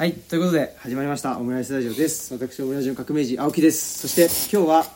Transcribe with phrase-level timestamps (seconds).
[0.00, 2.32] はいということで始まりましたオムライスラジオです。
[2.32, 3.98] 私オムライスの革命児青木です。
[3.98, 4.86] そして今日は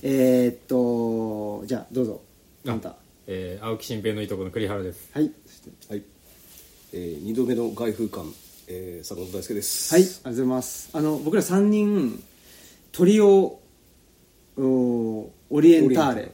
[0.00, 0.56] えー、っ
[1.60, 2.22] とじゃあどうぞ。
[2.66, 2.96] あんた。
[3.26, 5.10] えー、青木新平のいとこの栗原です。
[5.12, 5.30] はい。
[5.44, 6.02] そしてはい、
[6.94, 8.26] えー、2度目の外風館、
[8.68, 9.92] えー、坂本大輔です。
[9.92, 10.90] はいありがとうございます。
[10.94, 12.24] あの僕ら3人
[12.90, 13.60] トリオ
[14.56, 16.32] おオリエンターレ。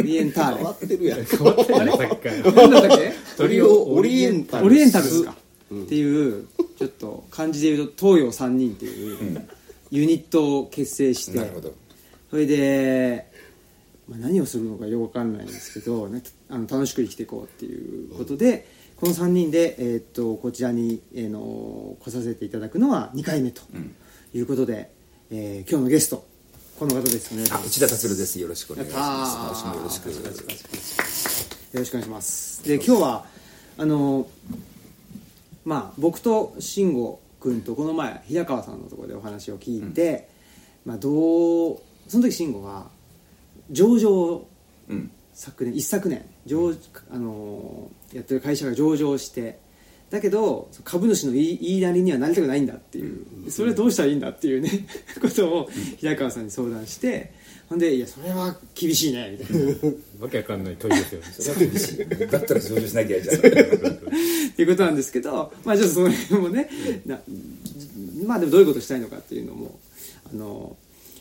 [0.00, 0.56] オリエンターレ。
[0.56, 1.24] 変わってるやん。
[1.24, 2.36] 変わったよねさっきから。
[2.52, 3.12] 何だったっけ？
[3.36, 5.36] トリオオリエンタルオリエンタルですか、
[5.84, 6.46] っていう
[6.78, 9.48] ちょっと漢字で言うと東洋3人っていう
[9.90, 11.74] ユニットを結成して、なるほど。
[12.30, 13.30] それで、
[14.08, 18.66] まあ、何をするのかよく分かんないんですけど、ね、あの楽しく生きていこうっていうことで、
[18.96, 23.62] この3人で、えーっとこちらに、えーの来させていただくのは2回目と
[24.34, 24.90] いうことで、
[25.30, 26.26] えー今日のゲスト
[26.78, 28.40] この方ですお願いしますあ内田達郎です。
[28.40, 29.38] よろしくお願いします。
[29.38, 29.50] やったー。
[29.50, 30.10] 今週もよろしく。
[30.10, 32.64] よろしくお願いします。
[32.66, 33.26] で今日は
[33.78, 34.26] あの
[35.64, 40.28] まあ僕と慎吾君とこの前平川さんのところでお話を聞いて、
[40.84, 41.78] まあどう
[42.08, 42.88] その時慎吾は
[43.70, 44.48] 上場を
[44.88, 45.10] うん。
[45.34, 46.74] 昨年一昨年上、
[47.10, 49.58] あのやってる会社が上場して
[50.10, 53.50] だけど株主の言い言いなりにはなりたくないんだっていう。
[53.50, 54.86] それはどうしたらいいんだっていうね
[55.22, 57.32] ことを平川さんに相談して
[57.72, 59.92] ほんで「いやそれは厳しいね」みたいな。
[60.20, 61.26] わけわかんない問いですよね。
[61.32, 62.30] それは厳しい。
[62.30, 63.36] だったら上場しなきゃいいじゃん。
[63.36, 66.68] っていうことなんですけど、まあ、ちょっとその辺もね
[67.06, 67.18] な
[68.26, 69.78] まあでもどういうことしたいのかっていうのも
[70.30, 70.76] あの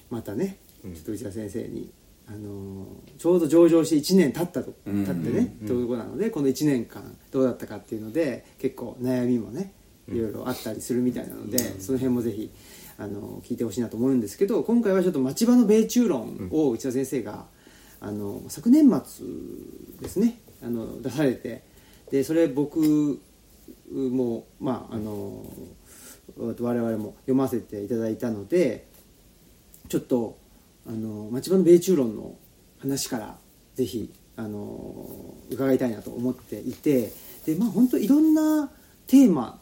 [0.09, 1.89] またねちょっと内田先生に、
[2.27, 2.85] あの
[3.17, 5.05] ちょうど上場して1年経ったとうん。
[5.05, 9.71] 経ってね、ということなのでこの1年間どうだったかっていうので結構悩みもね
[10.11, 12.51] いろいろあったりするみたいなので、その辺もぜひ
[13.01, 17.45] あの聞いてほしいなと思うんですけど今回はちょっと町場の米中論を内田先生が、
[17.99, 19.25] あの昨年末
[19.99, 21.63] ですねあの出されて
[22.11, 23.19] でそれ僕
[23.91, 25.45] もまああの
[26.37, 28.87] 我々も読ませていただいたので
[29.89, 30.37] ちょっと
[30.87, 32.35] あの町場の米中論の
[32.79, 33.35] 話から
[33.75, 37.11] ぜひあの伺いたいなと思っていて
[37.45, 38.69] でまあ本当いろんな
[39.07, 39.59] テーマ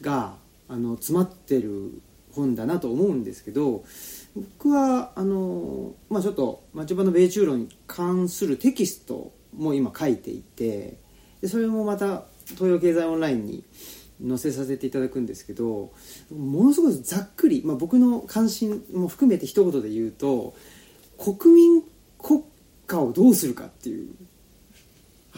[0.00, 0.34] が
[0.68, 2.00] あの詰まってる
[2.38, 3.84] 本だなと思うんですけど
[4.34, 10.98] 僕はあの、まあ、ちょっと町場の米中論に関するテキストも今書いていて
[11.40, 13.64] でそれもまた東洋経済オンラインに
[14.26, 15.92] 載せさせていただくんですけど
[16.34, 20.54] ものすごいざっくり、まあ、僕の関心も含めて一言で言うと
[21.18, 21.82] 国民
[22.18, 22.42] 国
[22.86, 24.08] 家をどうするかっていう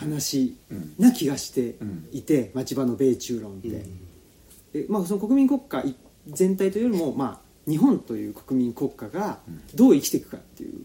[0.00, 0.56] 話
[0.98, 1.76] な気がして
[2.12, 3.84] いて、町場の米中論って。
[4.72, 5.82] でまあ、その国民国家
[6.26, 9.38] 全体というよりも、まあ、日本という国民国家が
[9.74, 10.84] どう生きていくかっていう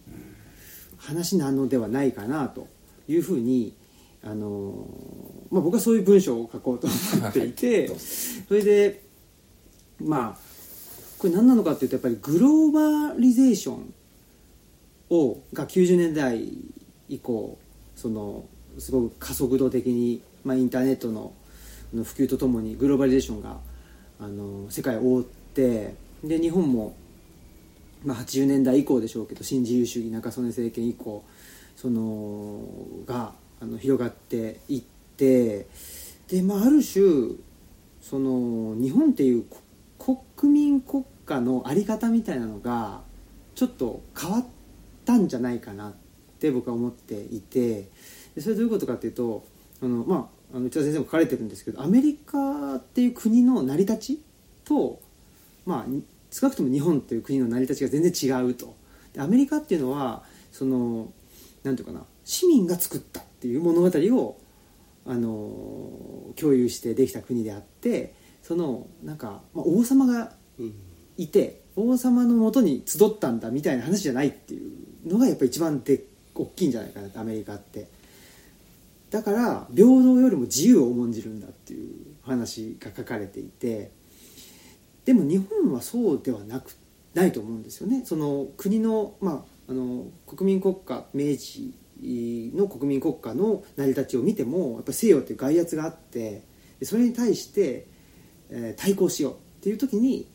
[0.97, 2.68] 話なのではないかなと
[3.07, 3.75] いうふうに、
[4.23, 9.03] あのーまあ、僕はそういう文章を書こうと思っていてそれで
[10.00, 10.38] まあ
[11.18, 13.94] これ何なのかっていうとやっぱりグローバリゼーション
[15.09, 16.50] をが90年代
[17.07, 17.57] 以降
[17.96, 18.46] その
[18.78, 21.34] すごく加速度的に、まあ、インターネットの
[21.94, 23.57] の普及とともにグローバリゼーションが
[24.20, 26.96] あの世界を覆ってで日本も、
[28.03, 31.24] まあ、80年代以降でしょうけど新自由主義中曽根政権以降
[31.76, 32.62] その
[33.06, 34.81] があの広がっていっ
[35.18, 35.68] て
[36.28, 37.36] で、まあ、ある種
[38.02, 39.46] その日本っていう
[39.98, 43.02] 国民国家の在り方みたいなのが
[43.56, 44.46] ちょっと変わっ
[45.06, 45.94] たんじゃないかなっ
[46.40, 47.90] て僕は思っていて
[48.40, 49.46] それどういうことかっていうと
[49.82, 54.22] あの、まあ、あの内田先生も書かれてるんですけどアメリカっていう国の成り立ち
[54.63, 55.01] と、
[55.66, 55.85] まあ、
[56.31, 58.75] 少なくとも日本という国の成り立ちが全然違うと。
[59.17, 61.11] アメリカっていうのはその
[61.63, 64.38] なんていうかな市民が作ったっていう物語を
[65.05, 70.34] あの共有してできた国であってそのなんか、まあ、王様が
[71.17, 74.72] いて王様のもとに集ったんだみたいな話じゃないっていう
[75.07, 76.03] のがやっぱり一番で
[76.34, 77.94] 大きいんじゃないかなアメリカって。
[79.16, 83.92] だから平等よりも自由を重んじるんだっていう話が書かれていて
[85.06, 86.76] でも日本はそうではなく
[87.14, 88.02] ないと思うんですよね。
[88.03, 91.73] その国の,、まあ、あの国民国家明治
[92.58, 96.44] の国民国家の成り立ちを見てもやっぱ西洋っていう外圧があって
[96.84, 97.88] それに対して、
[98.50, 100.28] えー対抗しようっていう時に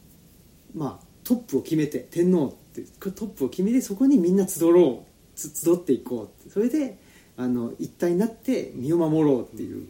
[0.74, 7.09] まあトップを決めて天皇ってトップを決めてそこにみんな集ろう集っていこうそれで
[7.40, 9.88] あの一体になって身を守ろうっていう。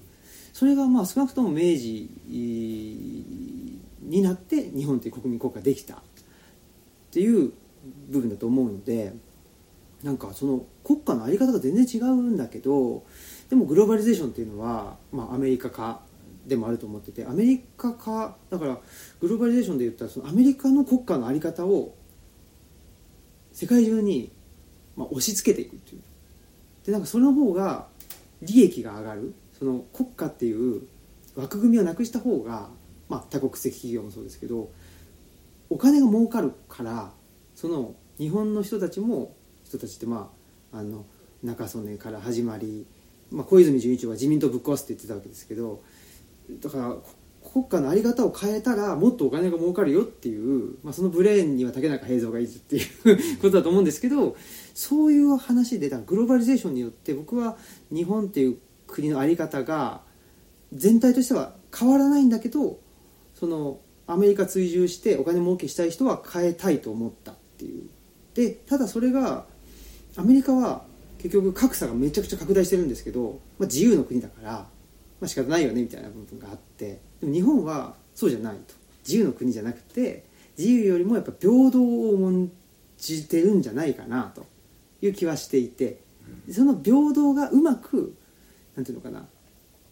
[0.52, 2.10] それがまあ少なくとも明治
[4.02, 5.94] になって日本という国民国家ができた。
[5.94, 7.52] っていう
[8.08, 9.12] 部分だと思うので
[10.02, 13.04] なんかその国家の在り方が全然違うんだけど
[13.48, 16.00] でもグローバリゼーションっていうのは、まあ、アメリカ化
[16.46, 18.78] でもあると思っててアメリカかだから
[19.20, 21.94] グローバリゼーションで言ったらそのアメリカの国家の在り方を
[23.52, 24.30] 世界中に、
[24.96, 26.02] まあ、押し付けていくっていう。
[26.84, 27.86] でなんかその方が
[28.42, 29.34] 利益が上がる。
[29.60, 30.82] その国家っていう
[31.36, 32.70] 枠組みをなくした方が、
[33.10, 34.70] まあ、多国籍企業もそうですけど
[35.68, 37.12] お金が儲かるから
[37.54, 40.30] その日本の人たちも人たちってま
[40.72, 41.04] ああの
[41.42, 42.86] 中曽根から始まり、
[43.30, 45.82] まあ、小泉純一郎は自民党ぶっ壊すって言ってたわけですけど
[46.62, 46.96] だから
[47.52, 54.36] 国家の在り方を変えたらもっとお金が儲かるよっていう、まあ、そのブレーンには竹中平蔵がいるっていうことだと思うんですけど
[54.72, 57.56] そういう話でグローバリゼーションによって僕は
[57.90, 60.02] 日本っていう国の在り方が
[60.72, 62.78] 全体としては変わらないんだけど
[63.34, 67.88] そのアメリカ追従してお金儲けしたい人は変えたいと思ったっていう。
[68.34, 69.44] でただそれが
[70.16, 70.84] アメリカは
[71.18, 74.66] 結局格差がめちゃくちゃ拡大してるんですけど、まあ、自由の国だから、ま
[75.22, 77.09] あ、仕方ないよねみたいな部分があって。
[77.20, 78.74] でも日本はそうじゃないと。
[79.06, 80.24] 自由の国じゃなくて
[80.58, 82.52] 自由よりもやっぱ平等を重ん
[82.98, 84.46] じてるんじゃないかなと。
[85.02, 86.00] いう気はしていて。
[86.50, 88.14] その平等がうまく
[88.76, 89.26] なんていうのかな。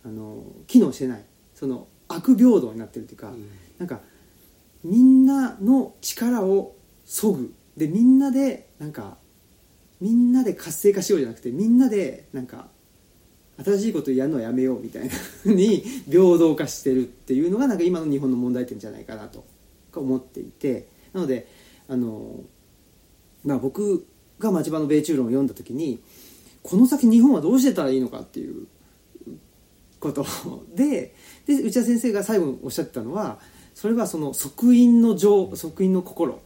[0.05, 1.25] あの機能してない。
[1.55, 3.33] その悪平等になってるっていうか、
[3.79, 4.01] なんか
[4.85, 7.53] みんなの力をそぐ。
[7.77, 9.19] でみんなでなんか
[10.01, 12.69] みんなで活性化しようじゃなくてみんなでなんか
[13.64, 15.78] 新しいことやるのはやめようみたいなふうに
[16.08, 19.44] 平等化してるっていうのがなんか今の日本の問題点じゃないかなと
[19.94, 21.49] 思っていてなので
[21.88, 22.40] あの、
[23.44, 24.06] まあ、僕
[24.38, 26.00] が町場の米中論を読んだ時に
[26.62, 28.66] この先日本はどうしてたらいいのかっていう
[29.99, 30.25] こと
[30.75, 31.14] で
[31.46, 33.40] で内田先生が最後におっしゃってたのは
[33.75, 36.40] それはその即員の情即員の心、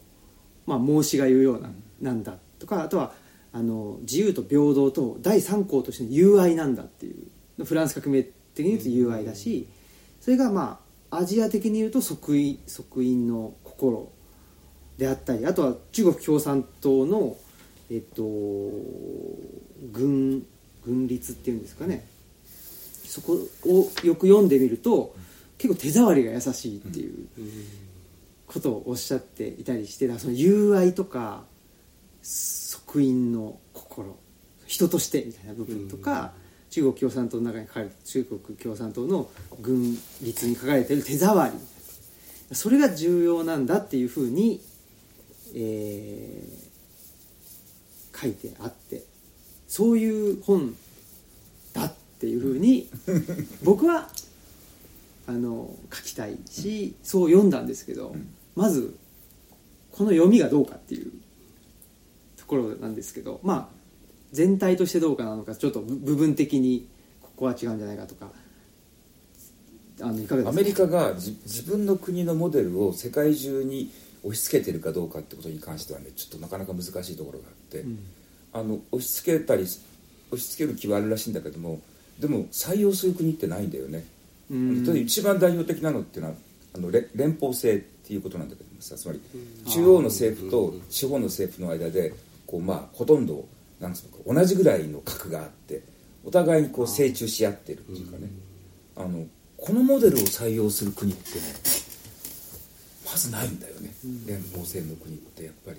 [0.66, 1.70] まあ、孟子が言うような
[2.00, 3.12] なんだとかあとは
[3.52, 7.26] あの自由と平等と第三項としての友愛なんだっていう。
[7.64, 8.22] フランス革命
[8.54, 9.68] 的に言うと友愛だし
[10.20, 14.10] それがまあアジア的に言うと即位即員の心
[14.96, 17.36] であったりあとは中国共産党の
[17.90, 18.22] えっと
[19.92, 20.46] 軍
[20.84, 22.06] 軍律っていうんですかね。
[23.04, 23.34] そこ
[23.66, 25.14] をよく読んでみると
[25.58, 27.28] 結構手触りが優しいっていう
[28.46, 31.44] ことをおっしゃっていたりしてその友愛とか
[32.92, 34.16] 即員の心
[34.66, 36.32] 人としてみたいな部分とか、
[36.70, 39.30] 中国共産党の中に書かれて中国共産党の
[39.60, 41.52] 軍律に書かれている手触り。
[42.52, 44.60] それが重要なんだっていうふうに、
[45.54, 46.72] えー
[48.22, 49.02] 書いてあって
[49.66, 50.76] そういう本
[51.72, 52.88] だっていうふうに
[53.64, 54.08] 僕は
[55.26, 58.14] あの書きたいしそう読んだんですけど、
[58.54, 58.94] まず
[59.90, 61.10] この読みがどうかっていう
[62.56, 63.68] ろなんですけどまあ
[64.32, 66.88] 全体としてどうかなのかちょっと部部分的に
[67.20, 68.28] ここは違うんじゃないかとか
[70.00, 70.50] あのいかがですか？
[70.50, 73.90] アメリカがじ自分の国のモデルを世界中に
[74.22, 77.84] 押し付けてるかどうかってことに関してはねちょっとなかなか難しいところがあって、
[78.52, 79.78] あの押し付けたり押
[80.38, 81.80] し付ける気はあるらしいんだけども
[82.18, 84.04] でも採用する国ってないんだよね、
[84.50, 84.96] うん。
[84.96, 86.36] 一番代表的なのっていうのは
[86.74, 89.20] あのれ連邦制っていうことなんだけどもさつまり
[89.68, 92.14] 中央の政府と地方の政府の間で
[92.52, 93.48] こう、まあ、ほとんど
[93.80, 95.82] なんつうのか同じぐらいの核があって
[96.22, 98.28] お互いにこう成長し合ってるっていうかね。
[98.94, 99.24] あの
[99.56, 101.40] このモデルを採用する国ってね
[103.10, 103.90] まずないんだよね、
[104.26, 105.78] 連邦制の国ってやっぱり。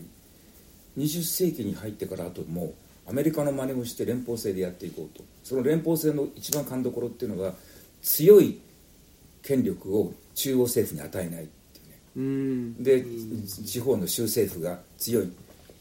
[0.97, 2.65] 20世紀に入ってからあとも
[3.07, 5.23] うアメリカの真似をして連邦制でやっていこうと。
[5.43, 7.53] その連邦制の一番勘どころっていうのは
[8.01, 8.59] 強い
[9.41, 11.99] 権力を中央政府に与えないっていうね。
[12.15, 12.83] うん。
[12.83, 13.05] で
[13.65, 15.31] 地方の州政府が強い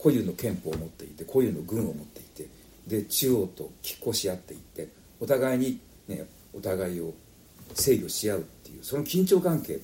[0.03, 2.49] 固有の憲法を持っていて固有の軍を持っていて
[2.87, 4.89] で中央と拮抗し合っていって
[5.21, 7.15] お互いに、ね、お互いを
[7.75, 9.81] 制御し合うっていうその緊張関係。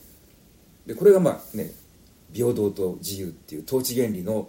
[0.86, 1.70] でこれがまあね
[2.32, 4.48] 平等と自由っていう統治原理の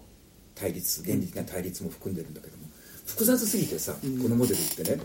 [0.55, 2.57] 対立原理的な対立も含んでるんだけど
[3.09, 5.01] 複雑すぎてさ、このモデルってね、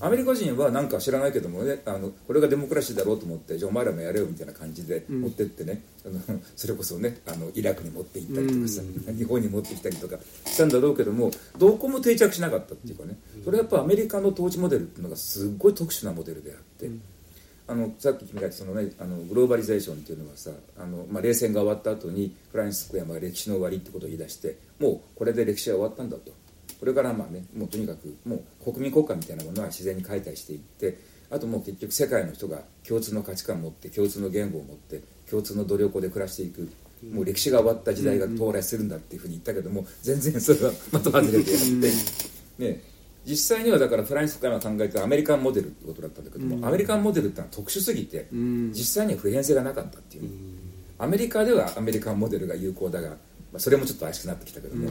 [0.00, 6.20] アメリカ人はなんか知らないけどもねあのこれがデモクラシーだろうと思ってじゃあお前らもやれよみたいな感じで持ってってね、あの
[6.54, 8.82] それこそねあのイラクに持って行ったりとかさ、
[9.16, 13.18] 日本に持ってきたりとかしたんだろうけどもどこも定着しなかったっていうかね。
[13.44, 16.90] それはやっぱアメリカの統治モデルっていうのがすっごい特殊なモデルであって。
[17.68, 26.30] あのさっき君が言ったその、ね、あのグローバリゼーションっていうのはさあの、まあ、冷戦が終わった後にフランシス・コヤマが歴史の終わりってことを言い出してもうこれで歴史は終わったんだと
[26.78, 30.98] これからまあねもうとにかくもう国民国家みたいなものは自然に解体していって
[31.30, 36.70] あともう結局世界の人が共通の価値観を持って共通の言語を持って共通の努力で暮らしていく
[37.12, 41.44] もう歴史が終わった時代が到来するんだっていうふうに言ったけども全然それは的外れでやっ
[42.58, 42.82] て、ね、
[43.26, 48.70] 実際にはだからフランスから考えたアメリカンモデルってことだったんだけども、アメリカンモデルってのは特殊すぎて、ん。
[48.72, 50.22] 実際には普遍性がなかったっていう。
[50.22, 50.28] ね、
[50.96, 53.16] アメリカではアメリカンモデルが有効だが、ま
[53.56, 54.90] あ、それもちょっと怪しくなってきたけども、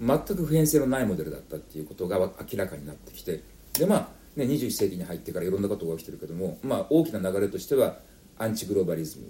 [0.00, 7.96] 全く普遍性のないモデルだったっていうことが明らかになってきてでまあ、ね、21世紀に入ってからいろんなことが起きてるけども、まあ、大きな流れとしては
[8.38, 9.24] アンチグローバリズム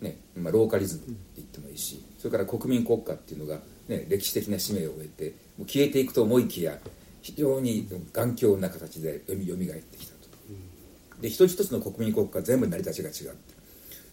[0.00, 6.78] ねまあ、ローカリズムって言ってもいいし、それから国民国家っていうのが、ね、歴史的な使命を終えてもう消えていくと思いきや
[7.20, 10.20] 非常に頑強な形でよみよみがえってきたと、
[11.20, 13.54] で一つ一つの国民国家全部成り立ちが違って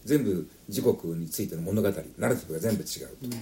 [0.04, 3.36] 全部自国についての物語ナラティブが全部違うと、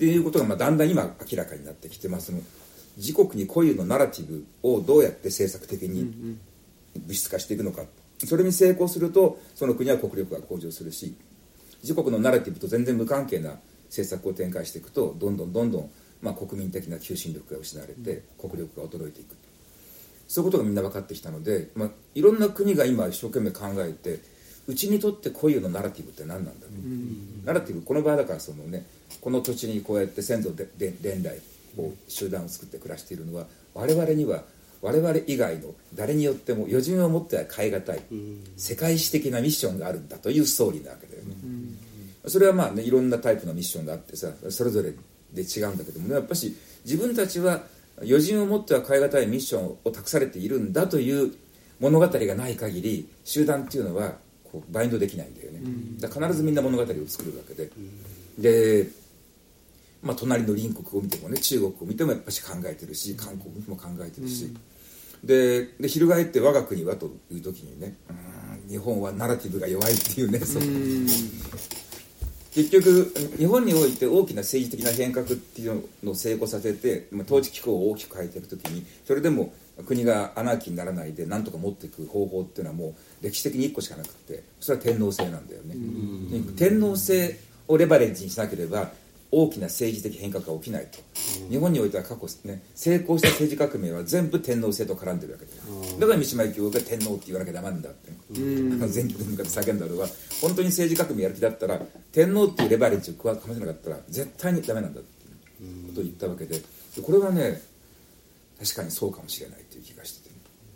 [0.00, 2.40] っていうことがまあだんだん今明らかになってきて、まあ、その。
[2.96, 6.36] 自国に固有のナラティブをどうやって政策的に
[6.96, 7.82] 物質化していくのか。
[8.26, 11.16] それに成功するとその国は国力が向上するし
[11.82, 13.54] 自国のナラティブと全然無関係な
[13.86, 15.90] 政策を展開していくとどんどんどんどん、
[16.20, 19.36] まあ、国民的な求心力が失われて国力が衰えていく。
[20.28, 24.20] そういうことがみんな分かってきたので、まあ、いろんな国が今一生懸命考えて
[24.66, 28.86] うちにとって固有のナラティブって何なんだろう、ナラティブこの場合だからそのね
[29.20, 31.38] この土地にこうやって先祖でで伝来
[31.78, 34.44] を集団を作って暮らしているのは我々には
[34.82, 38.00] 我々以外の誰によっても余人を持っては変え難い
[38.56, 41.34] 世界史的なミッションがあるんだというストーリーなわけだよね、
[42.26, 44.92] それはまあねいろんなタイプのミッションがあってさそれぞれ
[45.32, 47.62] で違うんだけどもねやっぱし自分たちは
[48.02, 51.34] 余人を持っては変え難いミッションを託されているんだという
[51.78, 54.14] 物語がない限り集団っていうのは
[54.50, 55.60] こうバインドできないんだよね、
[56.00, 57.70] だから必ずみんな物語を作るわけで、
[58.38, 58.88] で
[60.02, 64.52] まあ、隣の隣国を見てもね中国を見てもやっぱし考えてるし韓国も考えてるし、
[65.22, 67.94] でで翻って我が国はという時にね
[68.68, 70.66] 日本はナラティブが弱いっていうねその
[72.54, 79.52] 結局日本において大きな政治的な変革っていうのを成功させて、まあ、統治機構を大きく変えてる時にそれでも
[79.86, 85.74] 国がアナーキーにならないでなんとか持っていく方法っていうのはもう歴史的に1個しかなくてそれは天皇制なんだよね。
[86.56, 88.90] 天皇制をレバレッジにしなければ
[89.32, 90.98] 大きな政治的変革が起きないと、
[91.48, 95.52] 日本においては過去、ね、成功した政治革命は全部天皇制と絡んでるわけだ
[96.00, 100.08] だから三島由紀夫が天皇って言わなきゃダメなんだって、 全国に向かって叫んだのは
[100.40, 106.60] 本当に政治革命やる気だったら天皇っていうレバレッジをかませなかったら絶対にダメなんだっていうことを言ったわけで。
[106.96, 107.62] でこれはね
[108.60, 110.19] 確かにそうかもしれないという気がしてて、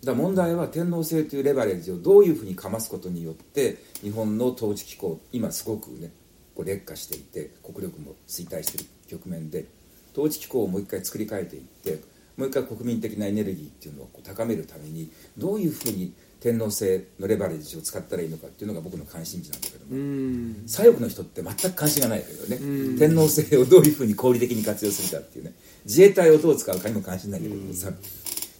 [0.05, 6.11] だ問題は天皇制というレバレッジをどういうふうにかますことによって日本の統治機構今すごくね
[6.55, 9.67] こう劣化していて国力も衰退している局面で
[10.13, 12.01] 統治機構をもう一回作り変えていって
[12.37, 16.13] もう一回国民的なエネルギーっていうのを高めるためにどういうふうに
[16.45, 20.63] 天皇制のレバレッジを使ったらいいのかっていうのが僕の関心事なんだけども、うん。
[20.67, 22.59] 左翼の人って全く関心がないけどね、
[22.99, 25.55] 天皇制をどういうふうに合理的に活用するかっていうね
[25.87, 27.91] 自衛隊をどう使うかにも関心ないけどさ、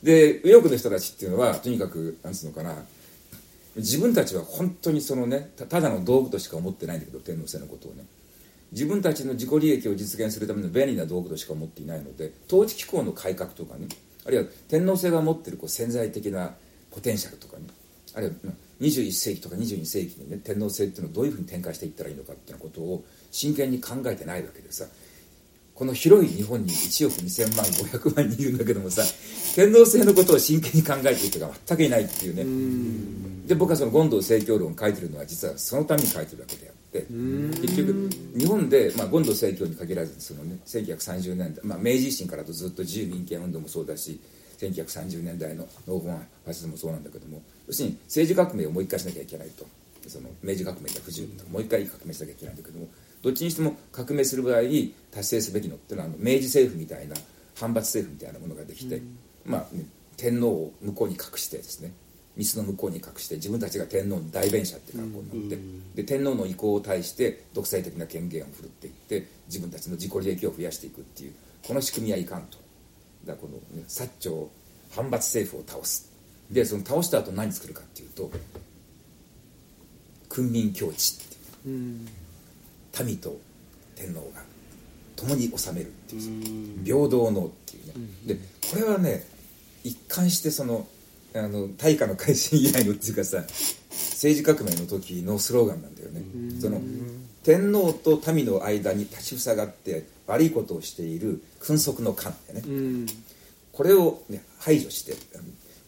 [0.05, 2.77] で右翼の人たちっていうのはとにかくなんつうのかな。
[3.77, 8.05] 自分たちは本当にそのねただの道具としか思ってないんだけど天皇制のことをね。
[8.71, 13.87] 自分たちの自己利益を実現するための便利な道具としか思っていないので統治機構の改革とかね
[14.27, 16.55] あるいは天皇制が持ってるこう潜在的な
[16.91, 17.67] ポテンシャルとかね
[18.17, 24.85] あるいは21世紀とか22世紀にね天皇制っていうのをどういうふうに展開していったらいいのかっていうことを真剣に考えてないわけでさ。
[25.75, 29.03] この広い日本に1億2000万500万人いるんだけどもさ
[29.57, 33.49] 天皇制のことを真剣に考えている人が全くいないっていうね。
[33.49, 37.07] で僕はその権藤成卿論を書いてるのは実はそのために書いてるわけであって
[37.61, 44.21] 結局日本で、まあ、権藤成卿に限らずその、ね、1930年代、まあ、明治維新からとずっと自由民権運動もそうだし
[44.59, 49.67] 1930年代のノーフォンファシズムもそうなんだけども要するに政治革命をもう一回しなきゃいけないと。
[50.09, 52.89] その明治革命が不十分ともう一回革命しなきゃいけないんだけども
[53.25, 57.17] どっちにしても革命する場合に達成すべきのっていうのはあの明治政府みたいな
[57.59, 59.01] 反発政府みたいなものができて、
[59.47, 59.87] まあ、ね、
[60.19, 61.93] 天皇を向こうに隠してですね
[62.37, 65.59] ミスの向こうに隠して自分たちが天皇の代弁者っていう格好になっ
[65.95, 71.33] て、で天皇の意向を対して独裁的な権限を振るっていって自分たちの自己利益を増やしていくっていう
[71.67, 72.59] この仕組みはいかんと。
[73.25, 74.51] だからこの、ね、薩長
[74.95, 76.13] 反発政府を倒す。
[76.51, 78.31] でその倒した後何作るかっていうと
[80.29, 81.75] 君民共治っていう。
[81.75, 82.09] うん
[83.03, 83.37] 民と
[83.97, 84.43] 天皇が
[85.17, 87.95] 共に治めるっていう平等のっていうね、
[88.27, 88.35] で
[88.71, 89.25] これはね
[89.83, 90.87] 一貫してその
[91.35, 93.39] あの大化の改新以来のっていうかさ
[93.91, 96.23] 政治革命の時のスローガンなんだよね、
[96.61, 96.81] その
[97.43, 103.07] 天皇と民の間に立ちふさがって悪いことをしている君側の官でね、うん。
[103.73, 105.15] これを、ね、排除して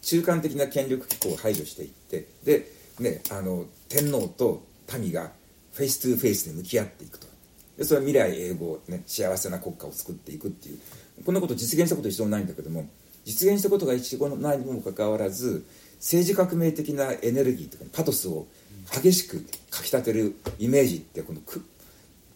[0.01, 4.63] 中間的な権力機構を排除していってで、ね、あの天皇と
[4.99, 5.31] 民が
[5.77, 7.27] face to face で向き合っていくと。
[7.77, 10.79] でそれは未来永劫、ね、幸せな国家を作っていくっていう。
[11.23, 12.89] こんなこと実現したこと一度もないんだけども
[13.25, 15.65] 実現したことが一度もないにもかかわらず
[15.97, 18.47] 政治革命的なエネルギーとかパトスを
[18.91, 21.41] 激しくかきたてるイメージってこの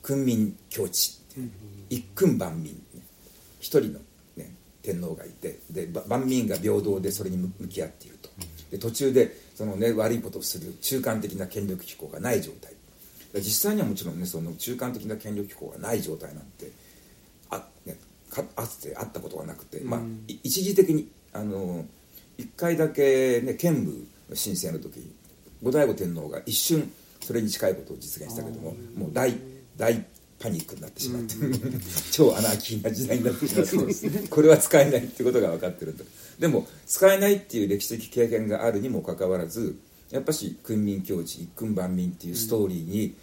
[0.04, 1.20] 君民共治
[1.90, 2.80] 一君万民
[3.60, 4.00] 一人の、
[4.38, 8.30] ね、天皇がいてで万民が平等でそれに向き合っていると。
[8.72, 12.74] で途中でその、ね、悪いことをする中間的な権力機構がない状態。
[13.40, 16.72] 実際にはもちろんねその中間的な権力機構がない状態なんて
[17.50, 17.98] あ,、ね、
[18.30, 21.86] かあってあったことがなくて、まあ、い一時的にあの
[22.38, 25.12] 一回だけ、ね、剣武の申請の時に
[25.64, 29.34] 後醍醐天皇が一瞬それに近いことを実現したけどももう大
[29.78, 30.04] 大
[30.42, 31.36] パニックになってしまって、
[32.12, 36.04] 超アナーキーな時代になってしまって、 これは使えないってことが分かってるんだ
[36.40, 39.78] でも使えないっていう歴史的経験があるにもかかわらず
[40.12, 43.16] やっぱし君民境地一君万民っていうストーリーに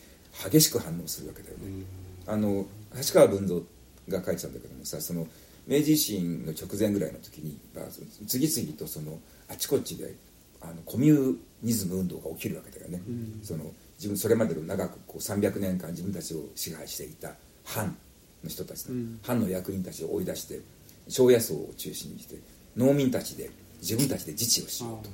[0.51, 1.85] 激しく反応するわけだよね、
[2.27, 2.65] あの
[3.09, 3.61] 橋川文蔵
[4.09, 5.27] が書いてたんだけどもさその
[5.67, 7.85] 明治維新の直前ぐらいの時に、まあ、
[8.27, 9.19] 次々とその
[9.49, 10.15] あちこちで
[10.63, 13.01] あのコミュニズム運動が起きるわけだよね、
[13.43, 13.65] その
[13.97, 17.33] 自分それまでの長くこう300年間自分たちを支配していた
[17.65, 17.97] 藩
[18.43, 18.87] の人たち、
[19.23, 20.61] 藩の役人たちを追い出して
[21.09, 22.37] 庄屋層を中心にして
[22.77, 25.11] 農民たちで自分たちで自治をしようと。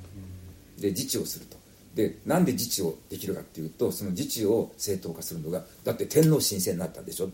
[0.81, 1.54] で自治をすると
[1.95, 7.29] でなんで自治をできるかっていうとその自治を正当化するのがだって天皇神聖になったんでしょ。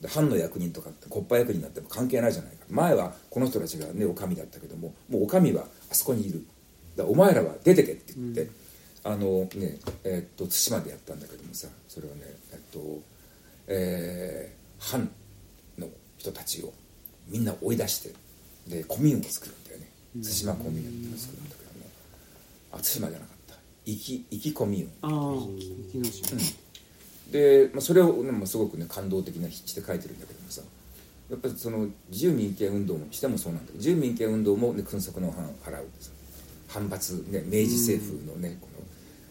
[0.00, 2.66] で藩の役人とか国家役人になっても関係ないじゃないか。
[2.70, 6.46] 前はこの人たちがねお上だったけどももうお上はあそこにいる。
[6.96, 8.48] だお前らは出てけって言って、
[9.02, 12.20] あのねえーっと対馬でやったんだけどもさそれはね
[12.52, 13.00] えっと
[13.66, 15.10] えー藩
[15.78, 16.72] の人たちを
[17.26, 18.14] みんな追い出して
[18.68, 19.90] でコミューンを作るんだよね。
[20.22, 21.86] 対馬コミューンっていうのを作るんだけども。
[22.72, 23.33] あ対馬じゃなかった
[23.84, 26.36] 生き生きコミューンああ木の島
[27.30, 30.62] で、まあ、それを、ねまあ、すごくね感動的な筆致で書いてるんだけどもさ。
[31.30, 36.10] やっぱりその自由民権運動もしてもそうなんだけど自由民権運動も、ね、君側の藩を払うさ。
[36.68, 38.84] 反発、ね、明治政府のね、この、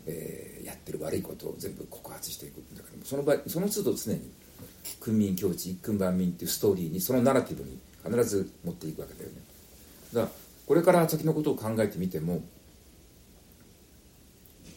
[0.07, 4.31] えーやってる悪いことを全部告発していくんだけどもその場合その都度常に
[4.99, 9.35] 君民境地一君万民っていうストーリーにそのナラティブに必ず持っていくわけだよね。
[10.13, 10.31] だから
[10.65, 12.41] これから先のことを考えてみても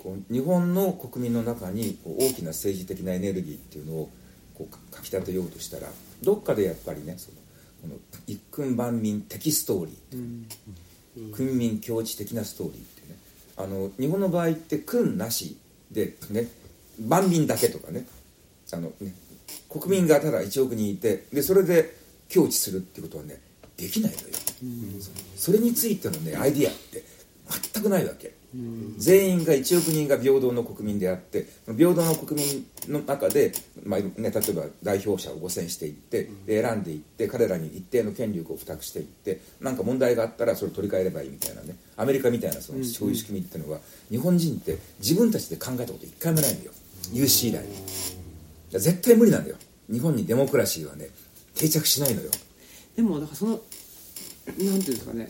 [0.06, 4.10] こう日本の国民の中にこう大きな政治的なエネルギーっていうのを
[4.54, 5.88] こうかかきたてようとしたら
[6.22, 7.36] どっかでやっぱりねその
[7.82, 7.94] この
[8.28, 10.16] 一君万民的ストーリーって
[11.20, 13.16] いう君民境地的なストーリーっていうね
[13.56, 15.58] あの日本の場合って君なし
[15.90, 16.46] でね
[17.04, 18.06] 万民だけとかね
[18.72, 19.12] あのね
[19.68, 21.96] 国民がただ1億人いてでそれで
[22.28, 23.40] 境地するっていうことはね
[23.76, 24.28] できないのよ、
[25.36, 27.04] それについてのねアイディアって
[27.74, 28.32] 全くないわけ、
[28.96, 33.52] 全員が1億人が平等の国民であって平等の国民の中で、
[33.84, 46.58] まあね、例えば代表者を汚染していってで選んでいって彼らに一定の権力を付託していって何か問題があったらそれを取り替えればいいみたいなねアメリカみたいなそのそういう仕組みっていうのは日本人って自分たちで考えたこと一回もないん。
[46.60, 46.72] だよ
[47.12, 47.62] 有史以来。
[48.70, 49.56] 絶対無理なんだよ。
[49.90, 51.08] 日本にデモクラシーはね
[51.54, 52.30] 定着しないのよ。
[52.96, 53.60] でもだからそのなん
[54.54, 55.28] ていうんですかね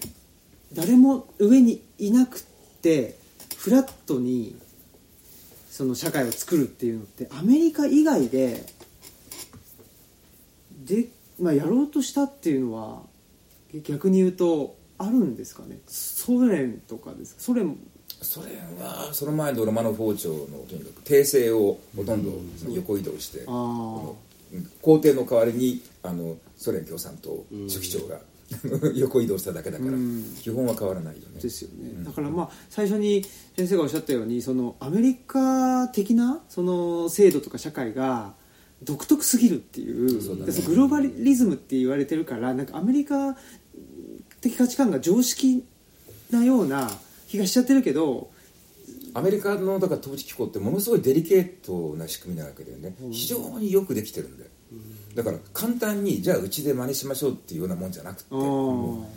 [0.73, 2.43] 誰も上にいなく
[2.87, 3.19] って
[3.57, 4.57] フラットに
[5.71, 8.65] その社会を作るっていうのってアメリカ以外で
[10.85, 11.07] で、
[11.41, 13.01] まあ、やろうとしたっていうのは
[13.83, 15.79] 逆に言うとあるんですかね？
[15.89, 17.41] ソ連とかですか？
[17.41, 17.77] ソ連
[18.23, 18.47] それ
[18.81, 20.37] はその前のロマノフ王朝の
[20.69, 22.31] とにかく帝政をほとんど
[22.73, 23.47] 横移動して、うん。
[24.81, 28.21] 皇帝の代わりにあのソ連共産党書記長が
[28.95, 30.25] 横移動しただけだから、うん。
[30.41, 31.41] 基本は変わらないよね。
[31.41, 33.25] ですよね、だからまあ最初に
[33.57, 38.35] 先生がおっしゃったようにそのアメリカ的なその制度とか社会が
[38.83, 40.07] 独特すぎるっていう
[40.37, 40.53] ね。
[40.67, 43.37] グローバリズムって言われてるからなんかアメリカ
[44.41, 45.65] 的価値観が常識
[46.31, 46.91] なような
[47.29, 48.31] 気がしちゃってるけど
[49.15, 54.51] アメリカのだから統治機構ってものすごいデリケートな仕組みなわけだよね、非常によくできてるんだよ、
[55.15, 58.27] だから簡単にじゃあうちで真似しましょうっていうようなもんじゃなくて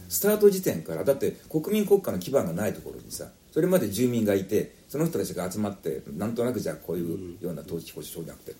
[0.08, 8.56] スタート時点からだって国民国家の基盤がないところにさそれまで住民がいてその人たちが集まってなんとなくじゃあこういうような統治機構しようじゃなくて、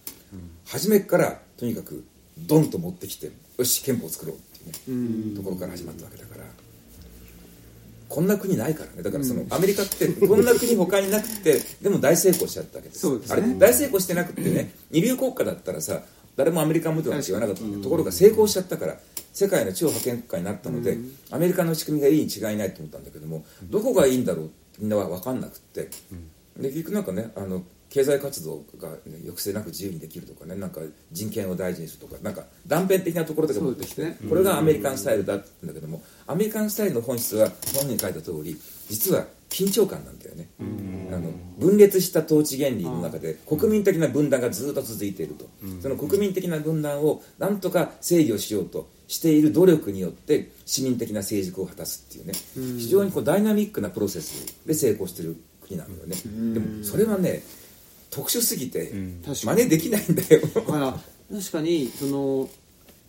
[0.68, 2.04] 初めからとにかく
[2.38, 4.40] ドンと持ってきてよし憲法を作ろうっ
[4.74, 6.44] ていうね、ところから始まったわけだから。
[8.10, 9.04] こんな国ないからね。
[9.04, 13.02] だからその、アメリカってこんな国他になくてでも大成功しちゃったわけです。
[13.02, 13.44] そうですね。
[13.44, 16.02] あれ大成功してなくてね二流国家だったらさ
[16.40, 18.96] 誰もアメリカ向となんて言わなかったところが成功しちゃったから
[19.34, 20.98] 世界の超覇権国家になったので、
[21.32, 25.90] アメリカの仕組みがいいに違いないと思ったんだけどもどこがいいんだろうってみんなは分かんなくって、
[26.58, 30.80] で結局なんかねあの経済活動が、ね、抑制なく自由にできるとかねなんか
[31.12, 38.58] 人権を大事にするとかなんか断片的なところだけ持ってきて、ねこれがアメリカンスタイルだって言うんだけどもアメリカンスタイルの本質は本に書いた通り
[38.90, 40.48] 実は緊張感なんだよね。
[41.12, 45.50] あの分裂した統治原理の中で国民的な分断がずっと続いていると、
[45.82, 52.34] その国民的な分断をなんとか制御しようとしている努力によって市民的な成熟を果たすっていうね。
[52.80, 56.16] 非常にこうダイナミックなプロセスで成功している国なんだよね。
[56.54, 57.42] でもそれはね
[58.12, 58.92] 特殊すぎて
[59.26, 60.42] 確か真似できないんだよ。
[60.54, 61.00] だから
[61.38, 62.50] 確かにその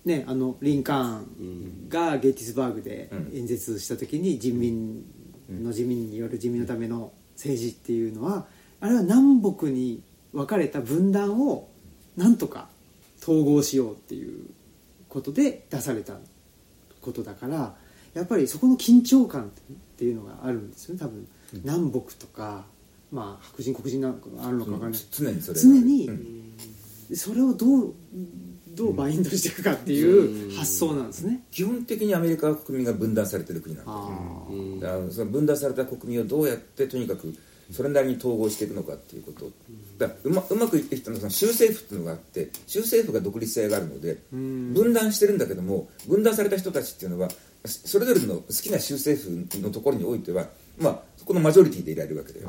[0.04, 5.04] ねあのリンカーンがゲイティスバーグで演説した時に人民
[5.50, 8.46] の自民による人民のための政治っていうのは
[8.80, 11.68] あれは南北に分かれた分断を
[12.16, 12.68] なんとか
[13.22, 14.46] 統合しようっていう
[15.08, 16.14] ことで出された
[17.00, 17.74] ことだから
[18.14, 19.46] やっぱりそこの緊張感っ
[19.96, 21.28] ていうのがあるんですよね多分。
[21.64, 22.64] 南北とか
[23.10, 25.00] まあ白人黒人なんかがあるのか分からない。
[25.10, 25.60] 常にそれが。
[25.60, 26.08] 常に。
[26.08, 26.12] う
[27.12, 27.16] ん。
[27.16, 27.94] それをどう
[28.80, 31.42] どうバインドしていくかっていう発想なんですね。
[31.50, 33.92] 基本的にアメリカは国民が分断されてる国なんだ。
[33.92, 37.34] よあだからその分断された国民をどうやってとにかく
[37.70, 39.50] それなりに統合していくのかっていうこと。
[39.98, 47.28] だうまうまくいってきたのはその州政府っていうのがあって州政府が独立性があるので分断してるんだけども分断された人たちっていうのは
[47.66, 50.46] それぞれの好きな州政府のところにおいては
[50.78, 52.46] まあそこのマジョリティでいられるわけだよ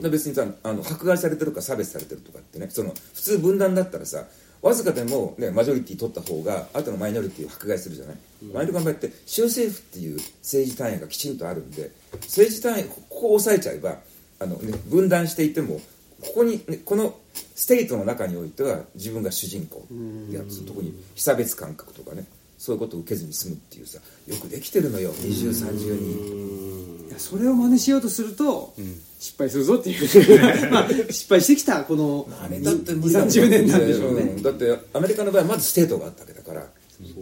[0.00, 0.08] ね。
[0.08, 4.24] 別にさあの迫害されてるか差別されてるとかってねその普通分断だったらさ
[4.62, 8.16] わずかでも、ね、マジョリティ取った方が後のマイノリティを迫害するじゃない、
[8.54, 13.98] マイノリティって州政府っていう政治単位がきちんとあるんで政治単位ここを抑えちゃえば
[14.38, 15.80] あの、ね、分断していても
[16.20, 17.16] ここに、ね、この
[17.56, 19.84] ステートの中においては自分が主人公
[20.30, 22.24] であって特に被差別感覚とかね
[22.62, 23.98] そういうことを受けずに済むっていうさ
[24.28, 27.08] よくできてるのよ二重三重に。
[27.08, 28.72] いやそれを真似しようとすると
[29.18, 30.70] 失敗するぞっていう。
[30.70, 34.22] まあ失敗してきたこのあれだって無理だもん30年なんでしょうね。
[34.22, 34.42] ん。
[34.42, 36.70] だってアメリカの場合はまずステートがあったわけだから。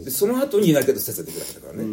[0.04, 1.84] でその後に United States ができるわけだからね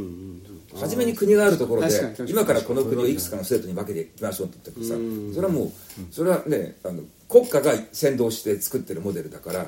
[0.79, 5.71] 初めに国があるところで今からこの国をいくつかのステートに分けていきましょうって言ってもさそれはもう
[6.11, 9.65] それはねあの国家が先導して作ってるモデルだから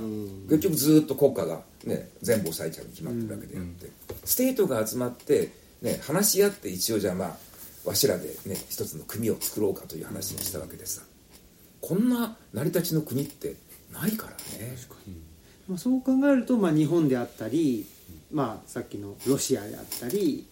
[0.49, 3.87] 結局ずっと国家が、ね、全部抑えちゃうに決まってるわけであって
[4.23, 7.37] ステートが集まって、ね、話し合って一応じゃあまあ
[7.85, 11.01] わしらでね一つの国を作ろうかという話にしたわけでさ
[11.81, 13.55] こんな成り立ちの国って
[13.91, 14.75] ないからね。
[15.67, 17.85] まあ、そう考えると、まあ、日本であったり、
[18.31, 20.47] まあ、さっきのロシアであったり、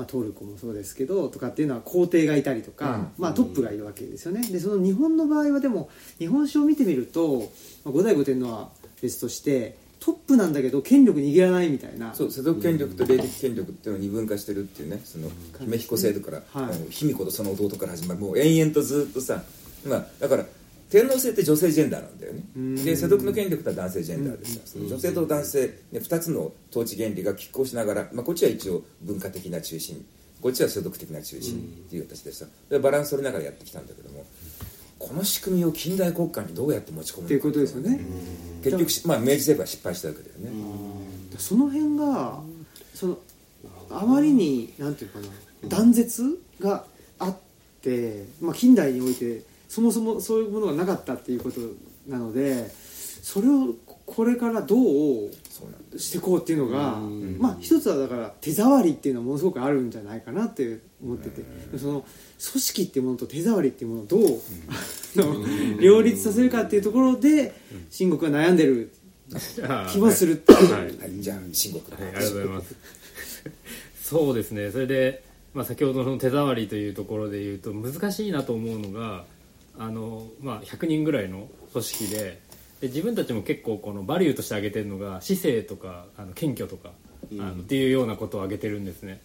[0.00, 4.40] まあ、トルコもそうですけどとかっていうのは皇帝がいたりとか、まあ、トップがいるわけですよね。
[4.50, 7.50] でその日本の場合はでも日本史を見てみると、
[7.84, 8.70] まあ、五代五天皇は
[9.02, 12.14] 別としてトップなんだけど権力握らないみたいな。
[12.14, 16.42] そう世俗権力と霊的権力っていうのを二分化してるっていうねその姫彦制度から、
[16.88, 19.42] 卑弥呼とその弟から始まるもう延々とずっとさ、
[19.86, 20.46] まあ、だから
[20.90, 22.42] 天皇制って女性ジェンダーなんだよね。
[22.84, 30.04] で世俗の権力って男性ジェンダーでさその女性と男性、ね、2つの統治原理が拮抗しながら、まあ、こっちは一応文化的な中心。
[30.40, 31.54] こっちは世俗的な中心
[31.86, 34.24] っていう形でさでバランス取りながらやってきたんだけども
[34.98, 38.00] この仕組みを近代国家にどうやって持ち込むのかっていうことですよね。
[38.62, 40.50] 結局し、まあ、明治政府は失敗したわけだよね、
[41.38, 42.40] その辺が
[42.94, 43.18] その
[43.90, 45.26] あまりになんていうかな
[45.68, 46.84] 断絶が
[47.18, 47.36] あっ
[47.82, 51.60] て、まあ、近代においてそもそもそういうものがなかったっていうこと
[52.08, 52.68] なので
[53.22, 55.30] それをこれからどう
[55.96, 56.98] していこうっていうのが、
[57.38, 61.44] まあ一つはだから手触りっていうのはものすごくあるんじゃないかなって思ってて、
[61.78, 67.54] その組織っていうものと手触りっていうものをどう、両立させるかっていうところで
[67.90, 68.90] 秦国は悩んでる
[69.92, 70.98] 気もするっていう、はい、はい。
[70.98, 72.74] はい、じゃあ秦国のはい、ありがとうございます。
[74.02, 74.70] そうですね。
[74.72, 75.22] それで、
[75.54, 79.24] まあ、先ほどの手触りというところで言うと難しいなと思うのが
[79.80, 82.40] あの、まあ、100人ぐらいの組織で
[82.82, 86.92] で自分たちも結構このバリューとして挙げてるのが市政とかあの謙虚とか、
[87.32, 89.20] あのっていうようなことを挙げてるんですね。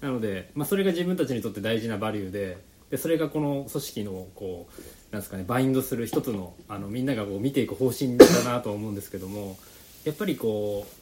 [0.00, 2.58] なので、まあ、それが自分たちにとって大事なバリューで
[2.90, 9.58] でそれがこの組織のこうなんですかねバインドする一つのあのみんながこう見ていく方針だなと思うんですけども
[10.04, 10.99] やっぱりこう